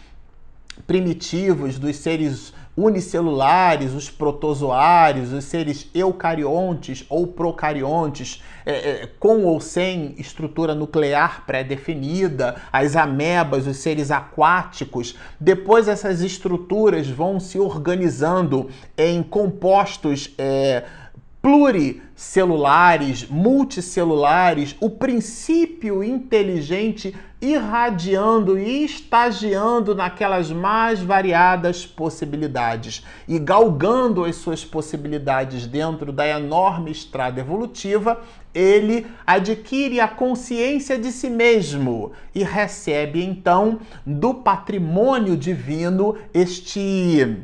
primitivos, 0.85 1.77
dos 1.77 1.97
seres 1.97 2.53
unicelulares, 2.77 3.93
os 3.93 4.07
protozoários, 4.07 5.33
os 5.33 5.45
seres 5.45 5.89
eucariontes 5.95 7.03
ou 7.09 7.25
procariontes, 7.25 8.43
é, 8.63 8.71
é, 8.71 9.09
com 9.19 9.45
ou 9.45 9.59
sem 9.59 10.13
estrutura 10.19 10.75
nuclear 10.75 11.43
pré-definida, 11.47 12.55
as 12.71 12.95
amebas, 12.95 13.65
os 13.65 13.77
seres 13.77 14.11
aquáticos. 14.11 15.15
Depois 15.39 15.87
essas 15.87 16.21
estruturas 16.21 17.09
vão 17.09 17.39
se 17.39 17.57
organizando 17.57 18.69
em 18.95 19.23
compostos. 19.23 20.29
É, 20.37 20.83
pluricelulares, 21.47 23.25
multicelulares, 23.29 24.75
o 24.81 24.89
princípio 24.89 26.03
inteligente 26.03 27.15
irradiando 27.41 28.59
e 28.59 28.83
estagiando 28.83 29.95
naquelas 29.95 30.51
mais 30.51 30.99
variadas 30.99 31.85
possibilidades 31.85 33.01
e 33.29 33.39
galgando 33.39 34.25
as 34.25 34.35
suas 34.35 34.65
possibilidades 34.65 35.65
dentro 35.67 36.11
da 36.11 36.27
enorme 36.27 36.91
estrada 36.91 37.39
evolutiva, 37.39 38.19
ele 38.53 39.07
adquire 39.25 40.01
a 40.01 40.07
consciência 40.09 40.99
de 40.99 41.13
si 41.13 41.29
mesmo 41.29 42.11
e 42.35 42.43
recebe 42.43 43.23
então 43.23 43.79
do 44.05 44.33
patrimônio 44.33 45.37
divino 45.37 46.17
este 46.33 47.37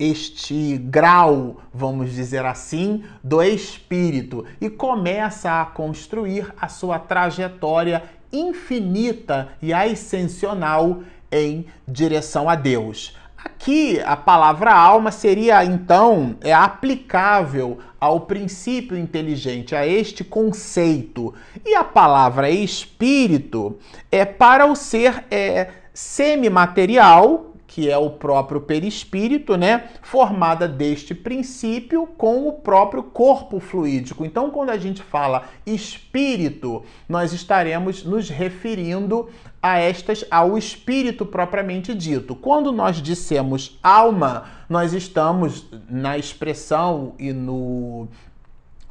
este 0.00 0.78
grau, 0.78 1.60
vamos 1.72 2.12
dizer 2.12 2.46
assim, 2.46 3.04
do 3.22 3.42
espírito 3.42 4.46
e 4.58 4.70
começa 4.70 5.60
a 5.60 5.66
construir 5.66 6.54
a 6.58 6.68
sua 6.68 6.98
trajetória 6.98 8.02
infinita 8.32 9.50
e 9.60 9.74
ascensional 9.74 11.02
em 11.30 11.66
direção 11.86 12.48
a 12.48 12.54
Deus. 12.54 13.14
Aqui 13.36 14.00
a 14.00 14.16
palavra 14.16 14.72
alma 14.72 15.10
seria 15.10 15.64
então 15.64 16.36
é 16.40 16.52
aplicável 16.52 17.78
ao 17.98 18.20
princípio 18.20 18.96
inteligente, 18.96 19.74
a 19.74 19.86
este 19.86 20.24
conceito. 20.24 21.34
E 21.64 21.74
a 21.74 21.84
palavra 21.84 22.50
espírito 22.50 23.78
é 24.10 24.24
para 24.24 24.64
o 24.66 24.74
ser 24.74 25.24
é, 25.30 25.68
semimaterial, 25.92 27.54
que 27.70 27.88
é 27.88 27.96
o 27.96 28.10
próprio 28.10 28.60
perispírito, 28.60 29.56
né, 29.56 29.90
formada 30.02 30.66
deste 30.66 31.14
princípio 31.14 32.04
com 32.04 32.48
o 32.48 32.52
próprio 32.52 33.00
corpo 33.00 33.60
fluídico. 33.60 34.24
Então, 34.24 34.50
quando 34.50 34.70
a 34.70 34.76
gente 34.76 35.00
fala 35.04 35.44
espírito, 35.64 36.82
nós 37.08 37.32
estaremos 37.32 38.02
nos 38.02 38.28
referindo 38.28 39.28
a 39.62 39.78
estas 39.78 40.24
ao 40.28 40.58
espírito 40.58 41.24
propriamente 41.24 41.94
dito. 41.94 42.34
Quando 42.34 42.72
nós 42.72 42.96
dissemos 42.96 43.78
alma, 43.80 44.46
nós 44.68 44.92
estamos 44.92 45.64
na 45.88 46.18
expressão 46.18 47.14
e 47.20 47.32
no 47.32 48.08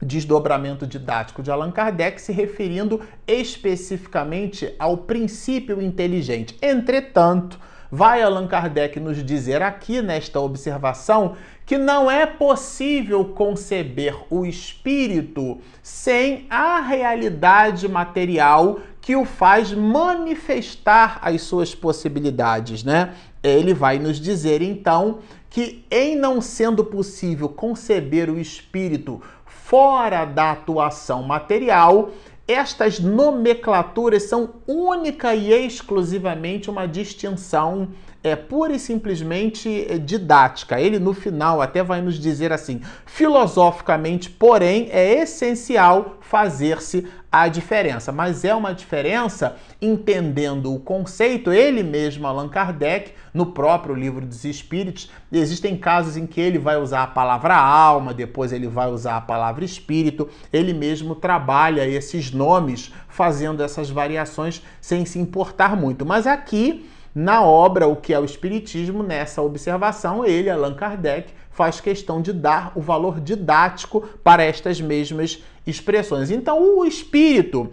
desdobramento 0.01 0.87
didático 0.87 1.43
de 1.43 1.51
Allan 1.51 1.71
Kardec 1.71 2.21
se 2.21 2.31
referindo 2.31 3.01
especificamente 3.27 4.73
ao 4.79 4.95
princípio 4.99 5.81
inteligente. 5.81 6.57
Entretanto, 6.61 7.59
vai 7.91 8.21
Allan 8.21 8.47
Kardec 8.47 8.99
nos 8.99 9.23
dizer 9.23 9.61
aqui 9.61 10.01
nesta 10.01 10.39
observação 10.39 11.35
que 11.65 11.77
não 11.77 12.09
é 12.09 12.25
possível 12.25 13.25
conceber 13.25 14.15
o 14.29 14.45
espírito 14.45 15.59
sem 15.83 16.45
a 16.49 16.79
realidade 16.79 17.87
material 17.87 18.79
que 19.01 19.15
o 19.15 19.25
faz 19.25 19.71
manifestar 19.71 21.19
as 21.21 21.41
suas 21.41 21.73
possibilidades, 21.73 22.83
né? 22.83 23.13
Ele 23.41 23.73
vai 23.73 23.97
nos 23.97 24.19
dizer 24.19 24.61
então 24.61 25.19
que 25.49 25.85
em 25.89 26.15
não 26.15 26.41
sendo 26.41 26.83
possível 26.83 27.49
conceber 27.49 28.29
o 28.29 28.39
espírito 28.39 29.21
fora 29.45 30.25
da 30.25 30.51
atuação 30.51 31.21
material, 31.21 32.09
estas 32.51 32.99
nomenclaturas 32.99 34.23
são 34.23 34.55
única 34.65 35.35
e 35.35 35.53
exclusivamente 35.53 36.67
uma 36.67 36.87
distinção 36.87 37.89
é 38.23 38.35
pura 38.35 38.73
e 38.73 38.79
simplesmente 38.79 39.85
é, 39.89 39.97
didática. 39.97 40.79
Ele 40.79 40.99
no 40.99 41.13
final 41.13 41.61
até 41.61 41.83
vai 41.83 42.01
nos 42.01 42.19
dizer 42.19 42.51
assim: 42.51 42.81
filosoficamente, 43.05 44.29
porém, 44.29 44.89
é 44.91 45.21
essencial 45.21 46.17
fazer-se 46.21 47.07
a 47.31 47.47
diferença, 47.47 48.11
mas 48.11 48.43
é 48.43 48.53
uma 48.55 48.73
diferença 48.73 49.55
entendendo 49.79 50.73
o 50.73 50.79
conceito. 50.79 51.51
Ele 51.51 51.83
mesmo, 51.83 52.25
Allan 52.25 52.49
Kardec, 52.49 53.13
no 53.33 53.47
próprio 53.47 53.93
livro 53.93 54.25
dos 54.25 54.43
Espíritos, 54.43 55.11
existem 55.31 55.77
casos 55.77 56.17
em 56.17 56.25
que 56.25 56.41
ele 56.41 56.57
vai 56.57 56.77
usar 56.77 57.03
a 57.03 57.07
palavra 57.07 57.55
alma, 57.55 58.13
depois 58.13 58.51
ele 58.51 58.67
vai 58.67 58.89
usar 58.89 59.17
a 59.17 59.21
palavra 59.21 59.63
espírito. 59.63 60.27
Ele 60.51 60.73
mesmo 60.73 61.13
trabalha 61.13 61.87
esses 61.87 62.31
nomes, 62.31 62.91
fazendo 63.07 63.61
essas 63.61 63.89
variações 63.89 64.63
sem 64.81 65.05
se 65.05 65.19
importar 65.19 65.77
muito. 65.77 66.05
Mas 66.05 66.25
aqui 66.25 66.89
na 67.13 67.43
obra 67.43 67.87
O 67.87 67.95
que 67.95 68.13
é 68.13 68.19
o 68.19 68.25
Espiritismo, 68.25 69.03
nessa 69.03 69.41
observação, 69.41 70.25
ele, 70.25 70.49
Allan 70.49 70.75
Kardec, 70.75 71.33
faz 71.51 71.81
questão 71.81 72.21
de 72.21 72.31
dar 72.31 72.71
o 72.75 72.81
valor 72.81 73.19
didático 73.19 74.01
para 74.23 74.43
estas 74.43 74.79
mesmas 74.79 75.43
expressões. 75.65 76.31
Então, 76.31 76.77
o 76.77 76.85
espírito 76.85 77.69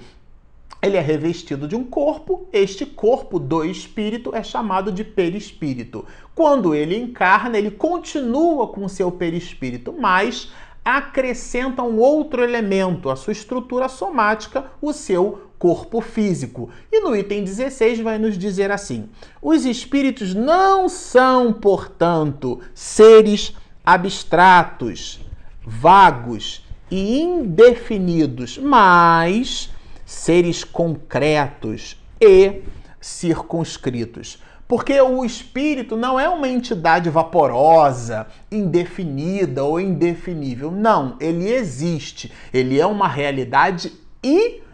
ele 0.82 0.96
é 0.96 1.00
revestido 1.00 1.66
de 1.66 1.74
um 1.74 1.84
corpo, 1.84 2.46
este 2.52 2.84
corpo 2.84 3.38
do 3.38 3.64
espírito 3.64 4.34
é 4.34 4.42
chamado 4.42 4.92
de 4.92 5.02
perispírito. 5.02 6.04
Quando 6.34 6.74
ele 6.74 6.96
encarna, 6.96 7.58
ele 7.58 7.70
continua 7.70 8.68
com 8.68 8.86
seu 8.88 9.10
perispírito, 9.10 9.92
mas 9.98 10.52
acrescenta 10.84 11.82
um 11.82 11.98
outro 11.98 12.44
elemento, 12.44 13.10
a 13.10 13.16
sua 13.16 13.32
estrutura 13.32 13.88
somática, 13.88 14.66
o 14.80 14.92
seu 14.92 15.45
corpo 15.58 16.00
físico. 16.00 16.70
E 16.90 17.00
no 17.00 17.14
item 17.16 17.44
16 17.44 18.00
vai 18.00 18.18
nos 18.18 18.36
dizer 18.38 18.70
assim: 18.70 19.08
os 19.40 19.64
espíritos 19.64 20.34
não 20.34 20.88
são, 20.88 21.52
portanto, 21.52 22.60
seres 22.74 23.54
abstratos, 23.84 25.20
vagos 25.64 26.64
e 26.90 27.20
indefinidos, 27.20 28.58
mas 28.58 29.70
seres 30.04 30.64
concretos 30.64 32.00
e 32.20 32.62
circunscritos. 33.00 34.38
Porque 34.68 35.00
o 35.00 35.24
espírito 35.24 35.96
não 35.96 36.18
é 36.18 36.28
uma 36.28 36.48
entidade 36.48 37.08
vaporosa, 37.08 38.26
indefinida 38.50 39.62
ou 39.62 39.78
indefinível. 39.78 40.72
Não, 40.72 41.16
ele 41.20 41.48
existe. 41.52 42.32
Ele 42.52 42.80
é 42.80 42.84
uma 42.84 43.06
realidade 43.06 43.92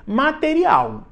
imaterial, 0.07 1.07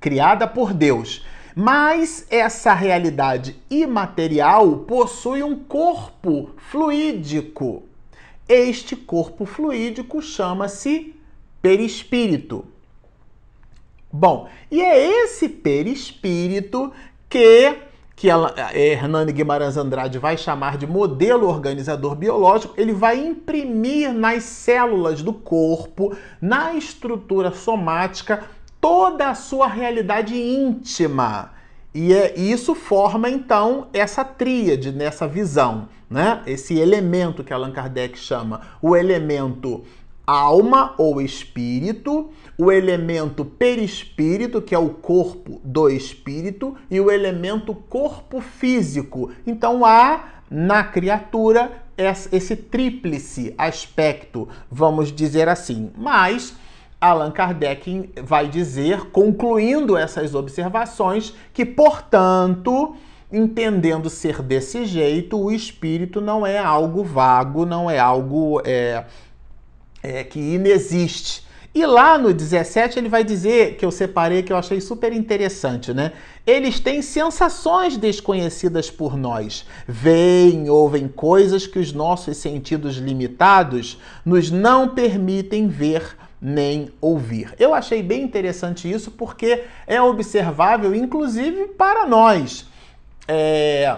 criada 0.00 0.46
por 0.46 0.72
Deus. 0.72 1.24
Mas 1.54 2.26
essa 2.30 2.72
realidade 2.72 3.56
imaterial 3.68 4.78
possui 4.78 5.42
um 5.42 5.56
corpo 5.56 6.50
fluídico. 6.56 7.82
Este 8.48 8.94
corpo 8.96 9.44
fluídico 9.44 10.22
chama-se 10.22 11.14
perispírito. 11.60 12.64
Bom, 14.12 14.48
e 14.70 14.80
é 14.80 15.24
esse 15.24 15.48
perispírito 15.48 16.92
que 17.28 17.89
que 18.20 18.28
ela, 18.28 18.54
é, 18.74 18.92
Hernani 18.92 19.32
Guimarães 19.32 19.78
Andrade 19.78 20.18
vai 20.18 20.36
chamar 20.36 20.76
de 20.76 20.86
modelo 20.86 21.48
organizador 21.48 22.14
biológico, 22.14 22.74
ele 22.76 22.92
vai 22.92 23.18
imprimir 23.18 24.12
nas 24.12 24.42
células 24.42 25.22
do 25.22 25.32
corpo, 25.32 26.14
na 26.38 26.74
estrutura 26.74 27.50
somática, 27.50 28.44
toda 28.78 29.30
a 29.30 29.34
sua 29.34 29.66
realidade 29.66 30.36
íntima. 30.36 31.52
E 31.94 32.12
é, 32.12 32.38
isso 32.38 32.74
forma 32.74 33.30
então 33.30 33.86
essa 33.90 34.22
tríade 34.22 34.92
nessa 34.92 35.26
visão, 35.26 35.88
né? 36.10 36.42
Esse 36.46 36.78
elemento 36.78 37.42
que 37.42 37.54
Allan 37.54 37.72
Kardec 37.72 38.18
chama 38.18 38.60
o 38.82 38.94
elemento 38.94 39.82
alma 40.30 40.94
ou 40.98 41.20
espírito, 41.20 42.30
o 42.58 42.70
elemento 42.70 43.44
perispírito, 43.44 44.60
que 44.60 44.74
é 44.74 44.78
o 44.78 44.90
corpo 44.90 45.60
do 45.64 45.88
espírito, 45.88 46.76
e 46.90 47.00
o 47.00 47.10
elemento 47.10 47.74
corpo 47.74 48.40
físico. 48.40 49.30
Então 49.46 49.84
há 49.84 50.24
na 50.50 50.82
criatura 50.82 51.70
esse 52.32 52.56
tríplice 52.56 53.54
aspecto, 53.56 54.48
vamos 54.70 55.12
dizer 55.12 55.48
assim. 55.48 55.90
Mas 55.96 56.54
Allan 57.00 57.30
Kardec 57.30 58.10
vai 58.22 58.48
dizer, 58.48 59.10
concluindo 59.10 59.96
essas 59.96 60.34
observações, 60.34 61.34
que, 61.52 61.64
portanto, 61.64 62.94
entendendo 63.32 64.10
ser 64.10 64.42
desse 64.42 64.84
jeito, 64.84 65.38
o 65.38 65.50
espírito 65.50 66.20
não 66.20 66.46
é 66.46 66.58
algo 66.58 67.02
vago, 67.04 67.64
não 67.64 67.90
é 67.90 67.98
algo. 67.98 68.60
É, 68.64 69.04
é, 70.02 70.24
que 70.24 70.38
inexiste. 70.38 71.48
E 71.72 71.86
lá 71.86 72.18
no 72.18 72.34
17 72.34 72.98
ele 72.98 73.08
vai 73.08 73.22
dizer, 73.22 73.76
que 73.76 73.84
eu 73.84 73.92
separei, 73.92 74.42
que 74.42 74.52
eu 74.52 74.56
achei 74.56 74.80
super 74.80 75.12
interessante, 75.12 75.94
né? 75.94 76.12
Eles 76.44 76.80
têm 76.80 77.00
sensações 77.00 77.96
desconhecidas 77.96 78.90
por 78.90 79.16
nós. 79.16 79.64
Veem, 79.86 80.68
ouvem 80.68 81.06
coisas 81.06 81.68
que 81.68 81.78
os 81.78 81.92
nossos 81.92 82.38
sentidos 82.38 82.96
limitados 82.96 83.98
nos 84.24 84.50
não 84.50 84.88
permitem 84.88 85.68
ver 85.68 86.16
nem 86.42 86.90
ouvir. 87.00 87.54
Eu 87.56 87.72
achei 87.72 88.02
bem 88.02 88.22
interessante 88.22 88.90
isso 88.90 89.12
porque 89.12 89.62
é 89.86 90.02
observável, 90.02 90.92
inclusive, 90.92 91.66
para 91.68 92.04
nós. 92.04 92.66
É, 93.28 93.96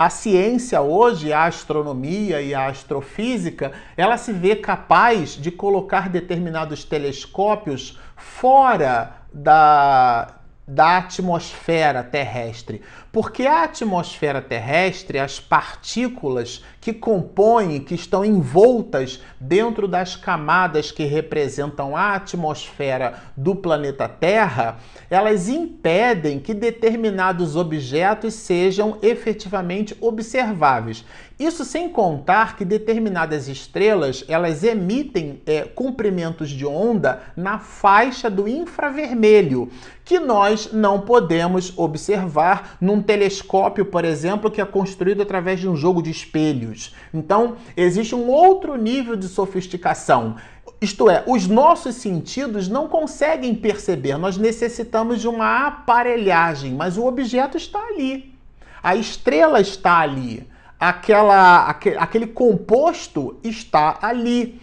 a 0.00 0.08
ciência 0.08 0.80
hoje, 0.80 1.30
a 1.30 1.44
astronomia 1.44 2.40
e 2.40 2.54
a 2.54 2.68
astrofísica, 2.68 3.72
ela 3.94 4.16
se 4.16 4.32
vê 4.32 4.56
capaz 4.56 5.32
de 5.36 5.50
colocar 5.50 6.08
determinados 6.08 6.84
telescópios 6.84 7.98
fora 8.16 9.16
da, 9.30 10.36
da 10.66 10.96
atmosfera 10.96 12.02
terrestre. 12.02 12.80
Porque 13.12 13.44
a 13.44 13.64
atmosfera 13.64 14.40
terrestre, 14.40 15.18
as 15.18 15.40
partículas 15.40 16.62
que 16.80 16.92
compõem, 16.92 17.80
que 17.80 17.94
estão 17.94 18.24
envoltas 18.24 19.20
dentro 19.38 19.88
das 19.88 20.14
camadas 20.14 20.92
que 20.92 21.04
representam 21.04 21.96
a 21.96 22.14
atmosfera 22.14 23.20
do 23.36 23.54
planeta 23.56 24.08
Terra, 24.08 24.78
elas 25.10 25.48
impedem 25.48 26.38
que 26.38 26.54
determinados 26.54 27.56
objetos 27.56 28.34
sejam 28.34 28.96
efetivamente 29.02 29.96
observáveis. 30.00 31.04
Isso 31.40 31.64
sem 31.64 31.88
contar 31.88 32.54
que 32.54 32.66
determinadas 32.66 33.48
estrelas 33.48 34.24
elas 34.28 34.62
emitem 34.62 35.40
é, 35.46 35.62
comprimentos 35.62 36.50
de 36.50 36.66
onda 36.66 37.22
na 37.34 37.58
faixa 37.58 38.28
do 38.28 38.46
infravermelho, 38.46 39.70
que 40.04 40.18
nós 40.18 40.70
não 40.70 41.00
podemos 41.00 41.72
observar 41.78 42.76
num 42.78 42.99
telescópio, 43.02 43.84
por 43.84 44.04
exemplo, 44.04 44.50
que 44.50 44.60
é 44.60 44.64
construído 44.64 45.22
através 45.22 45.60
de 45.60 45.68
um 45.68 45.76
jogo 45.76 46.02
de 46.02 46.10
espelhos. 46.10 46.94
Então, 47.12 47.56
existe 47.76 48.14
um 48.14 48.28
outro 48.28 48.76
nível 48.76 49.16
de 49.16 49.28
sofisticação. 49.28 50.36
Isto 50.80 51.10
é, 51.10 51.22
os 51.26 51.46
nossos 51.46 51.96
sentidos 51.96 52.68
não 52.68 52.88
conseguem 52.88 53.54
perceber, 53.54 54.16
nós 54.16 54.36
necessitamos 54.38 55.20
de 55.20 55.28
uma 55.28 55.66
aparelhagem, 55.66 56.74
mas 56.74 56.96
o 56.96 57.04
objeto 57.06 57.56
está 57.56 57.78
ali. 57.78 58.34
A 58.82 58.96
estrela 58.96 59.60
está 59.60 59.98
ali 59.98 60.48
aquela, 60.80 61.66
aquele, 61.66 61.98
aquele 61.98 62.26
composto 62.26 63.38
está 63.44 63.98
ali. 64.00 64.58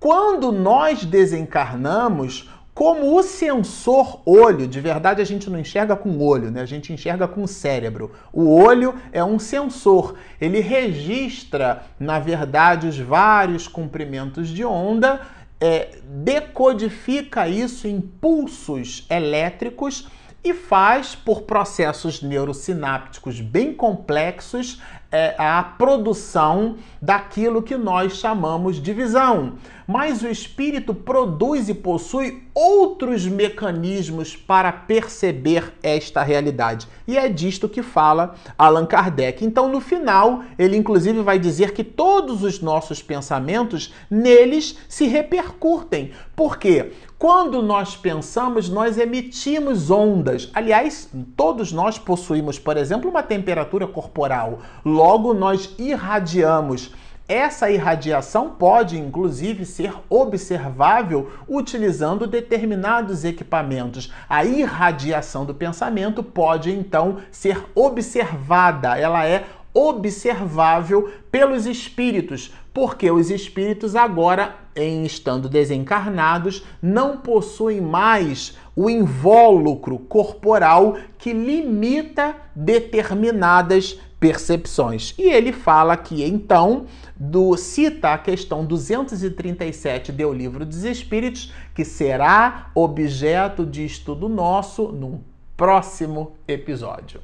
Quando 0.00 0.50
nós 0.50 1.04
desencarnamos, 1.04 2.50
como 2.82 3.16
o 3.16 3.22
sensor 3.22 4.20
olho, 4.26 4.66
de 4.66 4.80
verdade 4.80 5.22
a 5.22 5.24
gente 5.24 5.48
não 5.48 5.56
enxerga 5.56 5.94
com 5.94 6.08
o 6.08 6.26
olho, 6.26 6.50
né? 6.50 6.62
A 6.62 6.66
gente 6.66 6.92
enxerga 6.92 7.28
com 7.28 7.44
o 7.44 7.46
cérebro. 7.46 8.10
O 8.32 8.52
olho 8.52 8.96
é 9.12 9.22
um 9.22 9.38
sensor. 9.38 10.16
Ele 10.40 10.58
registra, 10.58 11.84
na 11.96 12.18
verdade, 12.18 12.88
os 12.88 12.98
vários 12.98 13.68
comprimentos 13.68 14.48
de 14.48 14.64
onda, 14.64 15.20
é, 15.60 15.90
decodifica 16.04 17.46
isso 17.46 17.86
em 17.86 18.00
pulsos 18.00 19.06
elétricos 19.08 20.08
e 20.42 20.52
faz, 20.52 21.14
por 21.14 21.42
processos 21.42 22.20
neurosinápticos 22.20 23.40
bem 23.40 23.72
complexos, 23.72 24.82
é, 25.12 25.34
a 25.36 25.62
produção 25.62 26.76
daquilo 27.00 27.62
que 27.62 27.76
nós 27.76 28.16
chamamos 28.16 28.80
de 28.80 28.94
visão. 28.94 29.52
Mas 29.86 30.22
o 30.22 30.28
espírito 30.28 30.94
produz 30.94 31.68
e 31.68 31.74
possui 31.74 32.44
outros 32.54 33.26
mecanismos 33.26 34.34
para 34.34 34.72
perceber 34.72 35.74
esta 35.82 36.22
realidade. 36.22 36.88
E 37.06 37.18
é 37.18 37.28
disto 37.28 37.68
que 37.68 37.82
fala 37.82 38.34
Allan 38.56 38.86
Kardec. 38.86 39.44
Então, 39.44 39.68
no 39.68 39.80
final, 39.80 40.42
ele 40.58 40.76
inclusive 40.76 41.20
vai 41.20 41.38
dizer 41.38 41.72
que 41.72 41.84
todos 41.84 42.42
os 42.42 42.60
nossos 42.60 43.02
pensamentos 43.02 43.92
neles 44.10 44.78
se 44.88 45.06
repercutem. 45.06 46.12
Por 46.34 46.56
quê? 46.56 46.92
Quando 47.22 47.62
nós 47.62 47.94
pensamos, 47.94 48.68
nós 48.68 48.98
emitimos 48.98 49.92
ondas. 49.92 50.50
Aliás, 50.52 51.08
todos 51.36 51.70
nós 51.70 51.96
possuímos, 51.96 52.58
por 52.58 52.76
exemplo, 52.76 53.08
uma 53.08 53.22
temperatura 53.22 53.86
corporal. 53.86 54.58
Logo, 54.84 55.32
nós 55.32 55.72
irradiamos. 55.78 56.92
Essa 57.28 57.70
irradiação 57.70 58.48
pode, 58.50 58.98
inclusive, 58.98 59.64
ser 59.64 59.94
observável 60.10 61.30
utilizando 61.46 62.26
determinados 62.26 63.24
equipamentos. 63.24 64.12
A 64.28 64.44
irradiação 64.44 65.44
do 65.44 65.54
pensamento 65.54 66.24
pode, 66.24 66.72
então, 66.72 67.18
ser 67.30 67.66
observada. 67.76 68.98
Ela 68.98 69.24
é 69.24 69.44
observável 69.72 71.08
pelos 71.30 71.66
espíritos, 71.66 72.52
porque 72.74 73.12
os 73.12 73.30
espíritos 73.30 73.94
agora, 73.94 74.56
em 74.74 75.04
estando 75.04 75.48
desencarnados, 75.48 76.64
não 76.80 77.16
possuem 77.16 77.80
mais 77.80 78.56
o 78.74 78.88
invólucro 78.88 79.98
corporal 79.98 80.96
que 81.18 81.32
limita 81.32 82.34
determinadas 82.54 84.00
percepções. 84.18 85.14
E 85.18 85.22
ele 85.22 85.52
fala 85.52 85.94
aqui 85.94 86.22
então 86.22 86.86
do 87.16 87.56
cita 87.56 88.12
a 88.12 88.18
questão 88.18 88.64
237 88.64 90.12
do 90.12 90.32
Livro 90.32 90.64
dos 90.64 90.84
Espíritos, 90.84 91.52
que 91.74 91.84
será 91.84 92.70
objeto 92.74 93.66
de 93.66 93.84
estudo 93.84 94.28
nosso 94.28 94.88
num 94.88 95.20
próximo 95.56 96.32
episódio. 96.46 97.20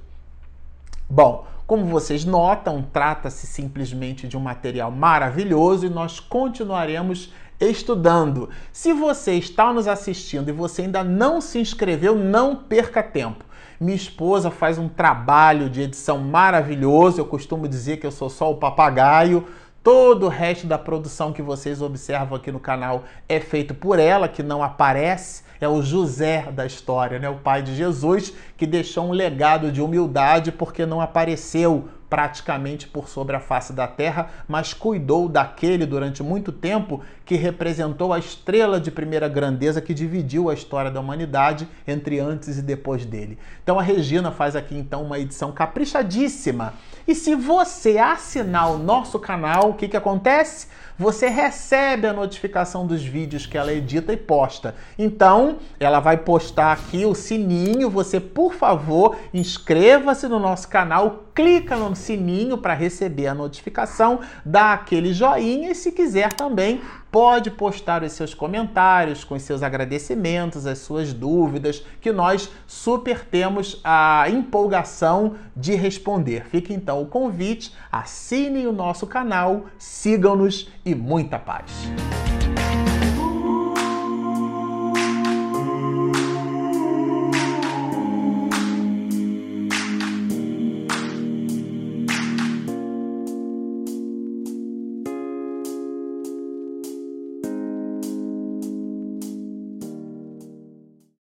Bom, 1.08 1.46
como 1.68 1.85
vocês 1.85 2.24
notam, 2.24 2.83
trata-se 2.83 3.46
simplesmente 3.46 4.26
de 4.26 4.38
um 4.38 4.40
material 4.40 4.90
maravilhoso 4.90 5.85
e 5.85 5.90
nós 5.90 6.18
continuaremos 6.18 7.31
estudando. 7.61 8.48
Se 8.72 8.94
você 8.94 9.35
está 9.35 9.70
nos 9.70 9.87
assistindo 9.87 10.48
e 10.48 10.52
você 10.52 10.83
ainda 10.83 11.04
não 11.04 11.42
se 11.42 11.59
inscreveu, 11.59 12.16
não 12.16 12.57
perca 12.57 13.02
tempo. 13.02 13.44
Minha 13.78 13.96
esposa 13.96 14.50
faz 14.50 14.78
um 14.78 14.88
trabalho 14.88 15.68
de 15.68 15.83
edição 15.83 16.16
maravilhoso. 16.16 17.20
Eu 17.20 17.26
costumo 17.26 17.68
dizer 17.68 17.98
que 17.98 18.07
eu 18.07 18.12
sou 18.12 18.31
só 18.31 18.50
o 18.50 18.57
papagaio. 18.57 19.46
Todo 19.83 20.24
o 20.24 20.31
resto 20.31 20.66
da 20.66 20.78
produção 20.78 21.35
que 21.35 21.42
vocês 21.42 21.83
observam 21.83 22.38
aqui 22.38 22.50
no 22.50 22.59
canal 22.59 23.04
é 23.28 23.40
feito 23.40 23.74
por 23.74 23.98
ela, 23.98 24.26
que 24.26 24.42
não 24.42 24.62
aparece. 24.62 25.42
É 25.61 25.68
o 25.68 25.83
José 25.83 26.51
da 26.53 26.64
história, 26.64 27.18
né? 27.18 27.29
O 27.29 27.37
pai 27.37 27.62
de 27.62 27.75
Jesus, 27.75 28.33
que 28.57 28.66
deixou 28.66 29.07
um 29.07 29.12
legado 29.12 29.73
de 29.73 29.83
humildade 29.83 30.53
porque 30.53 30.87
não 30.87 31.01
apareceu 31.01 31.88
praticamente 32.09 32.88
por 32.88 33.09
sobre 33.09 33.37
a 33.37 33.40
face 33.40 33.73
da 33.73 33.87
terra, 33.87 34.31
mas 34.49 34.73
cuidou 34.73 35.29
daquele 35.29 35.85
durante 35.85 36.23
muito 36.23 36.51
tempo 36.51 37.03
que 37.25 37.35
representou 37.35 38.12
a 38.12 38.18
estrela 38.18 38.81
de 38.81 38.90
primeira 38.90 39.29
grandeza 39.29 39.81
que 39.81 39.92
dividiu 39.92 40.49
a 40.49 40.55
história 40.55 40.90
da 40.90 41.01
humanidade 41.01 41.68
entre 41.87 42.18
antes 42.18 42.59
e 42.59 42.62
depois 42.62 43.05
dele. 43.05 43.38
Então 43.62 43.79
a 43.79 43.83
Regina 43.83 44.31
faz 44.31 44.57
aqui 44.57 44.77
então 44.77 45.03
uma 45.03 45.18
edição 45.18 45.53
caprichadíssima. 45.53 46.73
E 47.09 47.14
se 47.14 47.35
você 47.35 47.97
assinar 47.97 48.71
o 48.71 48.77
nosso 48.77 49.18
canal, 49.18 49.71
o 49.71 49.75
que, 49.75 49.88
que 49.88 49.97
acontece? 49.97 50.66
Você 50.99 51.27
recebe 51.29 52.07
a 52.07 52.12
notificação 52.12 52.87
dos 52.87 53.03
vídeos 53.03 53.47
que 53.47 53.57
ela 53.57 53.73
edita 53.73 54.12
e 54.12 54.16
posta. 54.18 54.75
Então, 54.99 55.57
ela 55.81 56.01
vai 56.01 56.18
postar 56.18 56.73
aqui 56.73 57.07
o 57.07 57.14
sininho. 57.14 57.88
Você, 57.88 58.21
por 58.21 58.53
favor, 58.53 59.16
inscreva-se 59.33 60.29
no 60.29 60.38
nosso 60.38 60.68
canal, 60.68 61.25
clica 61.35 61.79
no 61.79 61.97
sininho 61.97 62.59
para 62.59 62.75
receber 62.75 63.29
a 63.29 63.35
notificação, 63.35 64.21
dá 64.44 64.75
aquele 64.75 65.14
joinha 65.14 65.71
e 65.71 65.75
se 65.75 65.92
quiser 65.92 66.35
também 66.35 66.83
pode 67.11 67.51
postar 67.51 68.03
os 68.03 68.12
seus 68.12 68.35
comentários 68.35 69.25
com 69.25 69.35
os 69.35 69.42
seus 69.42 69.62
agradecimentos, 69.62 70.66
as 70.66 70.79
suas 70.79 71.12
dúvidas, 71.12 71.85
que 72.01 72.12
nós 72.12 72.51
super 72.66 73.25
temos 73.25 73.81
a 73.83 74.27
empolgação 74.29 75.37
de 75.57 75.75
responder. 75.75 76.44
Fica 76.47 76.73
então 76.73 77.03
o 77.03 77.07
convite, 77.07 77.73
assinem 77.90 78.66
o 78.66 78.73
nosso 78.73 79.07
canal, 79.07 79.66
sigam-nos 79.79 80.71
e 80.85 80.94
muita 80.94 81.38
paz. 81.38 81.88